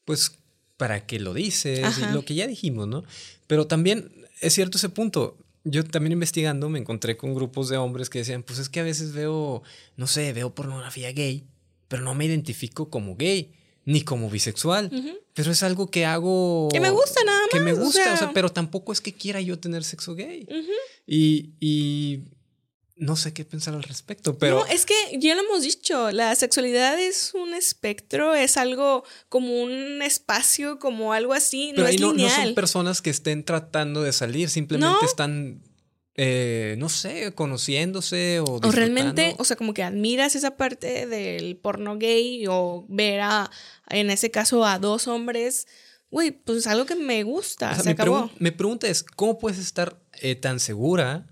[0.04, 0.32] pues,
[0.76, 3.04] para qué lo dices, y lo que ya dijimos, ¿no?
[3.46, 5.38] Pero también es cierto ese punto.
[5.64, 8.84] Yo también investigando me encontré con grupos de hombres que decían, pues es que a
[8.84, 9.62] veces veo,
[9.96, 11.44] no sé, veo pornografía gay,
[11.88, 13.52] pero no me identifico como gay
[13.86, 14.90] ni como bisexual.
[15.32, 16.68] Pero es algo que hago.
[16.70, 17.48] Que me gusta nada más.
[17.50, 20.46] Que me gusta, o sea, pero tampoco es que quiera yo tener sexo gay.
[21.06, 22.24] y, y,
[22.96, 24.60] no sé qué pensar al respecto, pero.
[24.60, 29.62] No, es que ya lo hemos dicho, la sexualidad es un espectro, es algo como
[29.62, 31.72] un espacio, como algo así.
[31.76, 32.16] no es lineal.
[32.16, 35.62] no son personas que estén tratando de salir, simplemente están
[36.16, 38.44] eh, no sé, conociéndose o...
[38.44, 43.50] O realmente, o sea, como que admiras esa parte del porno gay o ver a,
[43.90, 45.66] en ese caso, a dos hombres.
[46.10, 47.74] Güey, pues es algo que me gusta.
[47.82, 48.30] se acabó.
[48.38, 51.26] mi pregunta es, ¿cómo puedes estar eh, tan segura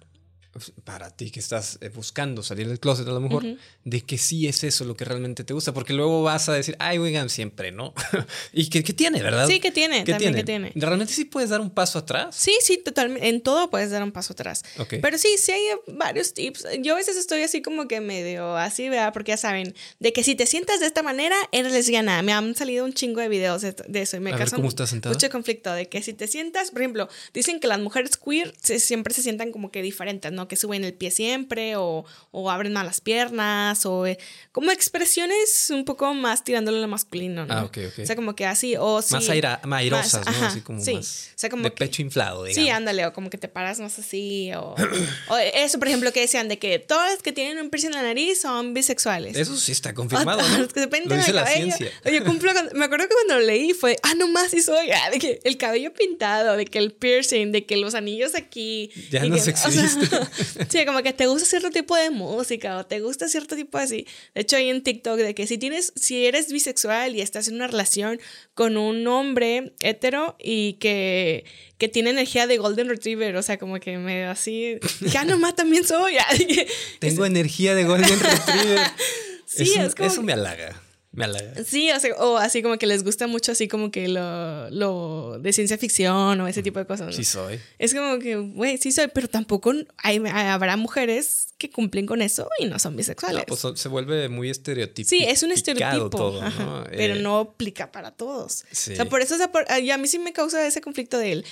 [0.84, 3.44] para ti que estás eh, buscando salir del closet a lo mejor,
[3.84, 6.76] de que sí es eso lo que realmente te gusta, porque luego vas a decir,
[6.78, 7.94] ay, oigan, siempre, ¿no?
[8.52, 9.46] y que, tiene, ¿verdad?
[9.46, 10.72] Sí, que tiene, también que tiene.
[10.74, 12.34] ¿Realmente sí puedes dar un paso atrás?
[12.36, 14.62] Sí, sí, totalmente, en todo puedes dar un paso atrás.
[14.88, 16.66] Pero sí, sí hay varios tips.
[16.80, 19.12] Yo a veces estoy así como que medio así, ¿verdad?
[19.12, 22.22] Porque ya saben, de que si te sientas de esta manera, eres lesbiana.
[22.22, 25.88] Me han salido un chingo de videos de, eso y me causa mucho conflicto de
[25.88, 29.70] que si te sientas, por ejemplo, dicen que las mujeres queer siempre se sientan como
[29.70, 30.43] que diferentes, ¿no?
[30.49, 34.18] Que suben el pie siempre o, o abren más las piernas o eh,
[34.53, 37.55] como expresiones un poco más tirándole a lo masculino, ¿no?
[37.55, 37.99] Ah, ok, ok.
[38.03, 40.47] O sea, como que así o Más ¿no?
[40.47, 40.88] así como más
[41.34, 42.64] o sea, como de pecho inflado, digamos.
[42.64, 44.74] Sí, ándale, o como que te paras más así o,
[45.28, 48.03] o eso, por ejemplo, que decían de que todas que tienen un piercing en la
[48.03, 49.36] nariz son bisexuales.
[49.36, 50.66] Eso sí está confirmado, ¿no?
[50.66, 51.90] Depende lo dice la ciencia.
[52.05, 55.11] Oye, cumplo me acuerdo que cuando lo leí fue, ah, no más sí soy, ah,
[55.11, 58.90] de que el cabello pintado, de que el piercing, de que los anillos aquí.
[59.11, 60.09] Ya no se existe.
[60.68, 64.07] sí, como que te gusta cierto tipo de música o te gusta cierto tipo así.
[64.35, 67.57] De hecho, hay en TikTok de que si tienes, si eres bisexual y estás en
[67.57, 68.20] una relación
[68.55, 71.45] con un hombre hetero y que,
[71.78, 75.85] que tiene energía de Golden Retriever, o sea, como que me así, ya nomás también
[75.85, 76.14] soy.
[76.99, 78.80] Tengo energía de Golden Retriever.
[79.47, 80.09] sí, es como...
[80.09, 80.84] Eso me halaga.
[81.14, 81.26] Me
[81.64, 85.38] Sí, o, sea, o, así como que les gusta mucho así como que lo, lo
[85.38, 87.14] de ciencia ficción o ese tipo de cosas.
[87.14, 87.60] Sí soy.
[87.78, 92.48] Es como que, güey, sí soy, pero tampoco hay, habrá mujeres que cumplen con eso
[92.58, 93.44] y no son bisexuales.
[93.46, 95.08] pues se vuelve muy estereotipo.
[95.08, 96.10] Sí, es un estereotipo.
[96.10, 96.42] Todo,
[96.90, 98.64] pero eh, no aplica para todos.
[98.72, 99.36] O sea, por eso
[99.80, 101.44] y a mí sí me causa ese conflicto de él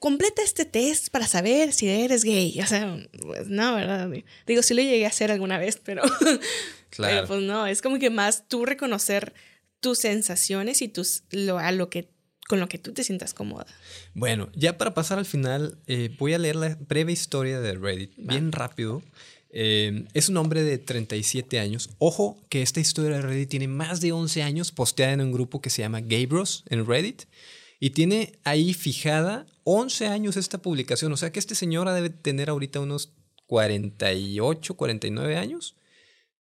[0.00, 2.58] completa este test para saber si eres gay.
[2.60, 4.08] O sea, pues no, ¿verdad?
[4.46, 6.02] Digo, sí lo llegué a hacer alguna vez, pero
[6.90, 7.14] Claro.
[7.14, 9.34] Pero pues no, es como que más tú reconocer
[9.80, 12.10] tus sensaciones y tus, lo, a lo que,
[12.48, 13.66] con lo que tú te sientas cómoda.
[14.14, 18.12] Bueno, ya para pasar al final, eh, voy a leer la breve historia de Reddit,
[18.16, 19.02] bien rápido.
[19.52, 21.90] Eh, es un hombre de 37 años.
[21.98, 25.60] Ojo que esta historia de Reddit tiene más de 11 años posteada en un grupo
[25.60, 27.22] que se llama Gaybros en Reddit.
[27.80, 31.12] Y tiene ahí fijada 11 años esta publicación.
[31.12, 33.12] O sea que este señor debe tener ahorita unos
[33.46, 35.74] 48, 49 años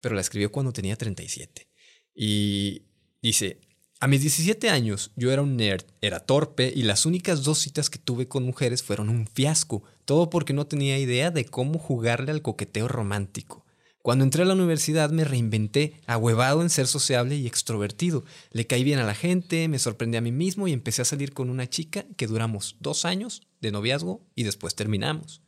[0.01, 1.67] pero la escribió cuando tenía 37.
[2.15, 2.83] Y
[3.21, 3.59] dice,
[3.99, 7.89] a mis 17 años yo era un nerd, era torpe y las únicas dos citas
[7.89, 12.31] que tuve con mujeres fueron un fiasco, todo porque no tenía idea de cómo jugarle
[12.31, 13.65] al coqueteo romántico.
[14.01, 18.23] Cuando entré a la universidad me reinventé, ahuevado en ser sociable y extrovertido.
[18.51, 21.33] Le caí bien a la gente, me sorprendí a mí mismo y empecé a salir
[21.33, 25.41] con una chica que duramos dos años de noviazgo y después terminamos.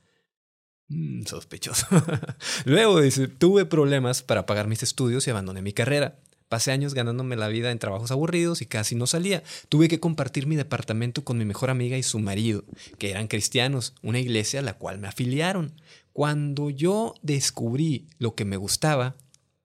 [0.91, 1.87] Mm, sospechoso.
[2.65, 6.19] Luego dice, tuve problemas para pagar mis estudios y abandoné mi carrera.
[6.49, 9.41] Pasé años ganándome la vida en trabajos aburridos y casi no salía.
[9.69, 12.65] Tuve que compartir mi departamento con mi mejor amiga y su marido,
[12.97, 15.71] que eran cristianos, una iglesia a la cual me afiliaron.
[16.11, 19.15] Cuando yo descubrí lo que me gustaba,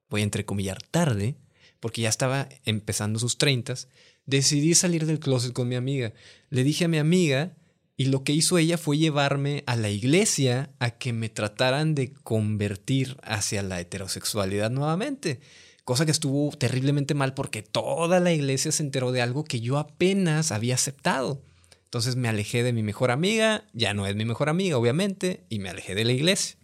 [0.08, 1.34] voy a entrecomillar tarde,
[1.80, 3.88] porque ya estaba empezando sus treintas,
[4.26, 6.12] decidí salir del closet con mi amiga.
[6.50, 7.56] Le dije a mi amiga
[7.97, 12.12] y lo que hizo ella fue llevarme a la iglesia a que me trataran de
[12.12, 15.40] convertir hacia la heterosexualidad nuevamente
[15.86, 19.78] cosa que estuvo terriblemente mal porque toda la iglesia se enteró de algo que yo
[19.78, 21.44] apenas había aceptado.
[21.84, 25.61] Entonces me alejé de mi mejor amiga, ya no es mi mejor amiga, obviamente, y
[25.61, 26.57] me alejé de la iglesia.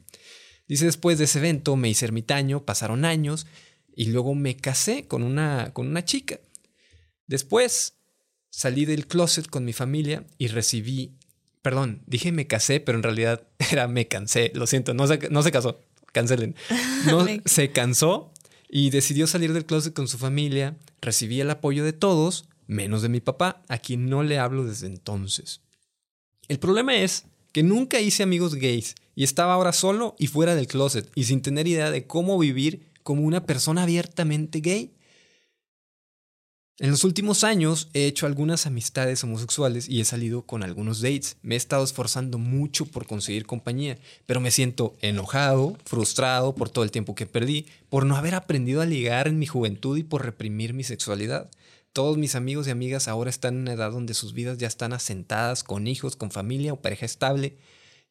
[0.67, 3.47] Dice, después de ese evento me hice ermitaño, pasaron años,
[3.95, 6.41] y luego me casé con una, con una chica.
[7.29, 7.99] Después
[8.51, 11.17] salí del closet con mi familia y recibí,
[11.63, 15.43] perdón, dije me casé, pero en realidad era me cansé, lo siento, no se, no
[15.43, 15.81] se casó,
[16.13, 16.55] cancelen.
[17.07, 18.33] No, se cansó
[18.69, 23.09] y decidió salir del closet con su familia, recibí el apoyo de todos, menos de
[23.09, 25.61] mi papá, a quien no le hablo desde entonces.
[26.49, 30.67] El problema es que nunca hice amigos gays y estaba ahora solo y fuera del
[30.67, 34.93] closet y sin tener idea de cómo vivir como una persona abiertamente gay.
[36.79, 41.37] En los últimos años he hecho algunas amistades homosexuales y he salido con algunos dates.
[41.43, 46.83] Me he estado esforzando mucho por conseguir compañía, pero me siento enojado, frustrado por todo
[46.83, 50.25] el tiempo que perdí, por no haber aprendido a ligar en mi juventud y por
[50.25, 51.51] reprimir mi sexualidad.
[51.93, 54.95] Todos mis amigos y amigas ahora están en una edad donde sus vidas ya están
[54.95, 57.59] asentadas con hijos, con familia o pareja estable.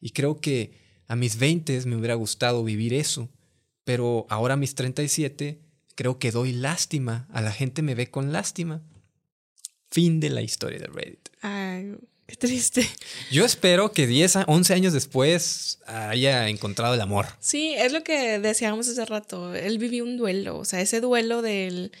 [0.00, 3.28] Y creo que a mis 20 me hubiera gustado vivir eso,
[3.82, 7.28] pero ahora a mis 37 creo que doy lástima.
[7.32, 8.82] A la gente me ve con lástima.
[9.90, 11.28] Fin de la historia de Reddit.
[11.42, 11.94] Ay,
[12.26, 12.88] qué triste.
[13.30, 17.26] Yo espero que 10, 11 años después haya encontrado el amor.
[17.40, 19.54] Sí, es lo que decíamos hace rato.
[19.54, 21.92] Él vivió un duelo, o sea, ese duelo del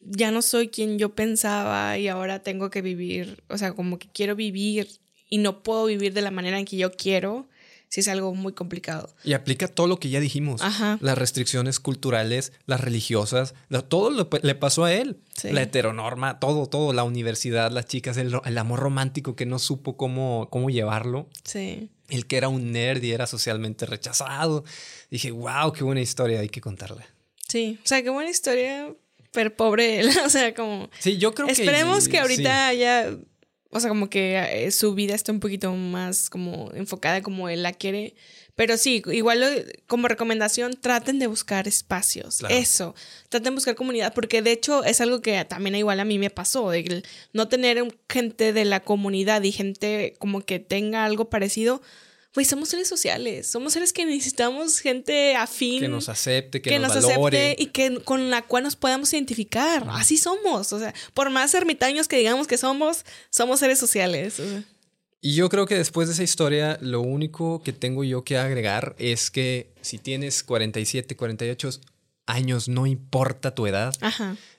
[0.00, 4.08] ya no soy quien yo pensaba y ahora tengo que vivir, o sea, como que
[4.08, 4.88] quiero vivir
[5.28, 7.48] y no puedo vivir de la manera en que yo quiero
[7.88, 9.14] sí es algo muy complicado.
[9.24, 10.60] Y aplica todo lo que ya dijimos.
[11.00, 13.54] Las restricciones culturales, las religiosas,
[13.88, 15.20] todo lo, le pasó a él.
[15.44, 20.48] La heteronorma, todo, todo, la universidad, las chicas, el, amor romántico que no supo cómo,
[20.50, 21.28] cómo llevarlo.
[21.44, 21.90] Sí.
[22.08, 24.64] El que era un nerd y era socialmente rechazado.
[25.10, 27.06] Dije, wow, qué buena historia, hay que contarla.
[27.48, 28.92] Sí, o sea, qué buena historia,
[29.32, 30.10] pero pobre él.
[30.24, 30.88] o sea, como...
[30.98, 31.52] Sí, yo creo que...
[31.52, 33.16] Esperemos que ahorita haya
[33.70, 37.62] o sea, como que eh, su vida está un poquito más como enfocada como él
[37.62, 38.14] la quiere.
[38.54, 42.42] Pero sí, igual como recomendación, traten de buscar espacios.
[42.48, 42.94] Eso.
[43.28, 46.30] Traten de buscar comunidad, porque de hecho es algo que también igual a mí me
[46.30, 47.02] pasó, de
[47.34, 51.82] no tener gente de la comunidad y gente como que tenga algo parecido
[52.36, 55.80] güey, somos seres sociales, somos seres que necesitamos gente afín.
[55.80, 59.86] Que nos acepte, que, nos, acepte y que con la cual nos podamos identificar.
[59.88, 64.34] Así somos, o sea, por más ermitaños que digamos que somos, somos seres sociales.
[65.22, 68.94] Y yo creo que después de esa historia, lo único que tengo yo que agregar
[68.98, 71.70] es que si tienes 47, 48
[72.26, 73.94] años, no importa tu edad,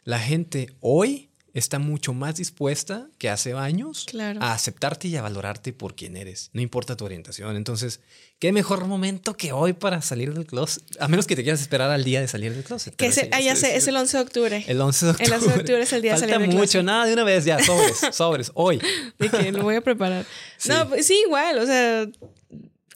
[0.03, 1.26] la gente hoy
[1.57, 4.05] está mucho más dispuesta que hace años
[4.39, 7.55] a aceptarte y a valorarte por quien eres, no importa tu orientación.
[7.55, 7.99] Entonces,
[8.39, 10.83] ¿qué mejor momento que hoy para salir del closet?
[10.99, 12.95] A menos que te quieras esperar al día de salir del closet.
[12.95, 14.65] Que ah, ya sé, es el 11 de octubre.
[14.67, 15.27] El 11 de octubre.
[15.27, 17.45] El 11 de octubre es el día de salir del mucho, nada, de una vez
[17.45, 18.81] ya, sobres, sobres, hoy.
[19.17, 20.25] De que lo voy a preparar.
[20.65, 22.07] No, pues sí, igual, o sea,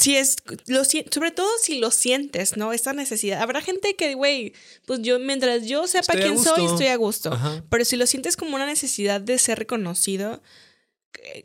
[0.01, 2.73] si es, lo, sobre todo si lo sientes, ¿no?
[2.73, 3.41] Esta necesidad.
[3.41, 4.53] Habrá gente que, güey,
[4.87, 7.37] pues yo, mientras yo sepa quién soy, estoy a gusto.
[7.69, 10.41] Pero si lo sientes como una necesidad de ser reconocido,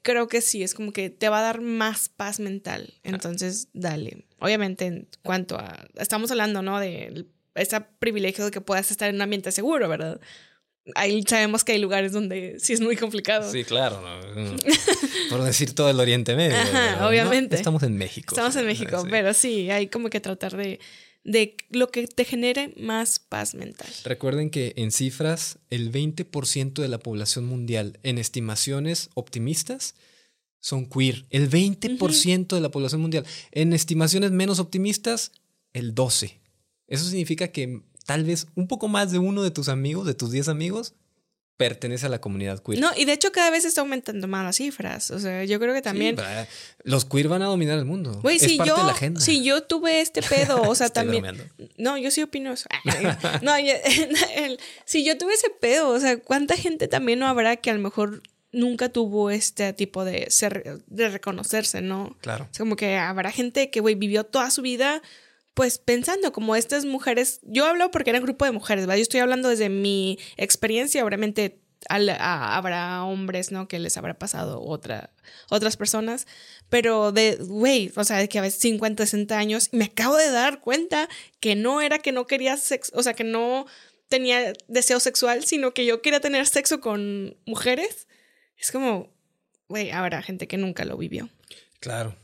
[0.03, 2.95] creo que sí, es como que te va a dar más paz mental.
[3.03, 4.25] Entonces, dale.
[4.39, 6.81] Obviamente, en cuanto a, estamos hablando, ¿no?
[6.81, 10.19] De ese privilegio de que puedas estar en un ambiente seguro, ¿verdad?
[10.95, 13.51] Ahí sabemos que hay lugares donde sí es muy complicado.
[13.51, 14.03] Sí, claro.
[15.31, 16.57] Por decir todo el Oriente Medio.
[16.57, 17.57] Ajá, obviamente.
[17.57, 18.35] estamos en México.
[18.35, 20.79] Estamos en México, pero sí, hay como que tratar de,
[21.25, 23.89] de lo que te genere más paz mental.
[24.05, 29.95] Recuerden que en cifras, el 20% de la población mundial, en estimaciones optimistas,
[30.61, 31.25] son queer.
[31.31, 33.25] El 20% de la población mundial.
[33.53, 35.33] En estimaciones menos optimistas,
[35.73, 36.39] el 12%.
[36.89, 40.31] Eso significa que tal vez un poco más de uno de tus amigos, de tus
[40.31, 40.95] 10 amigos,
[41.57, 42.81] pertenece a la comunidad queer.
[42.81, 45.11] No, y de hecho cada vez está aumentando más las cifras.
[45.11, 46.17] O sea, yo creo que también.
[46.19, 46.23] Sí,
[46.85, 48.21] los queer van a dominar el mundo.
[48.23, 49.21] Güey, si parte yo, de la agenda.
[49.23, 51.23] si yo tuve este pedo, o sea, Estoy también.
[51.23, 51.55] bromeando.
[51.79, 52.69] No, yo sí opino eso.
[53.43, 53.73] no, yo-
[54.37, 57.75] el- si yo tuve ese pedo, o sea, ¿cuánta gente también no habrá que a
[57.75, 62.17] lo mejor nunca tuvo este tipo de ser, de reconocerse, ¿no?
[62.21, 62.49] Claro.
[62.53, 65.03] Es como que habrá gente que, güey, vivió toda su vida,
[65.57, 67.41] pues pensando como estas mujeres.
[67.43, 68.97] Yo hablo porque era un grupo de mujeres, ¿verdad?
[68.99, 71.63] Yo estoy hablando desde mi experiencia, obviamente.
[71.89, 73.67] habrá hombres, ¿no?
[73.67, 75.15] Que les habrá pasado otra,
[75.49, 76.27] otras personas,
[76.69, 80.31] pero de, güey, o sea, de que a veces 50, 60 años, me acabo de
[80.31, 81.09] dar cuenta
[81.41, 83.65] que no era que no quería sexo, o sea, que no
[84.09, 88.09] tenía deseo sexual, sino que yo quería tener sexo con mujeres.
[88.59, 89.11] Es como,
[89.71, 91.31] güey, habrá gente que nunca lo vivió.
[91.81, 92.15] Claro.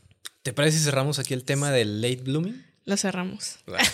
[0.42, 2.71] ¿Te parece si cerramos aquí el tema del late blooming?
[2.84, 3.58] Lo cerramos.
[3.66, 3.84] Bueno,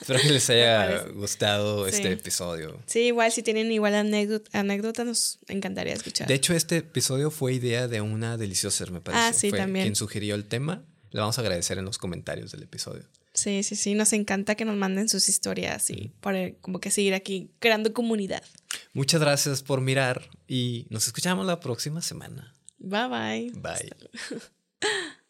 [0.00, 1.96] espero que les haya gustado Sí.
[1.96, 2.80] este episodio.
[2.86, 6.26] Sí, igual si tienen igual anécdota, anécdota nos encantaría escuchar.
[6.26, 9.22] De hecho, este episodio fue idea de una deliciosa, me parece.
[9.24, 9.84] Ah, sí, Fue también.
[9.84, 10.84] Quien sugirió el tema.
[11.12, 13.04] Le vamos a agradecer en los comentarios del episodio.
[13.34, 17.14] Sí, sí, sí, nos encanta que nos manden sus historias y para como que seguir
[17.14, 18.42] aquí creando comunidad.
[18.92, 22.54] Muchas gracias por mirar y nos escuchamos la próxima semana.
[22.78, 23.52] Bye bye.
[23.60, 23.90] Bye.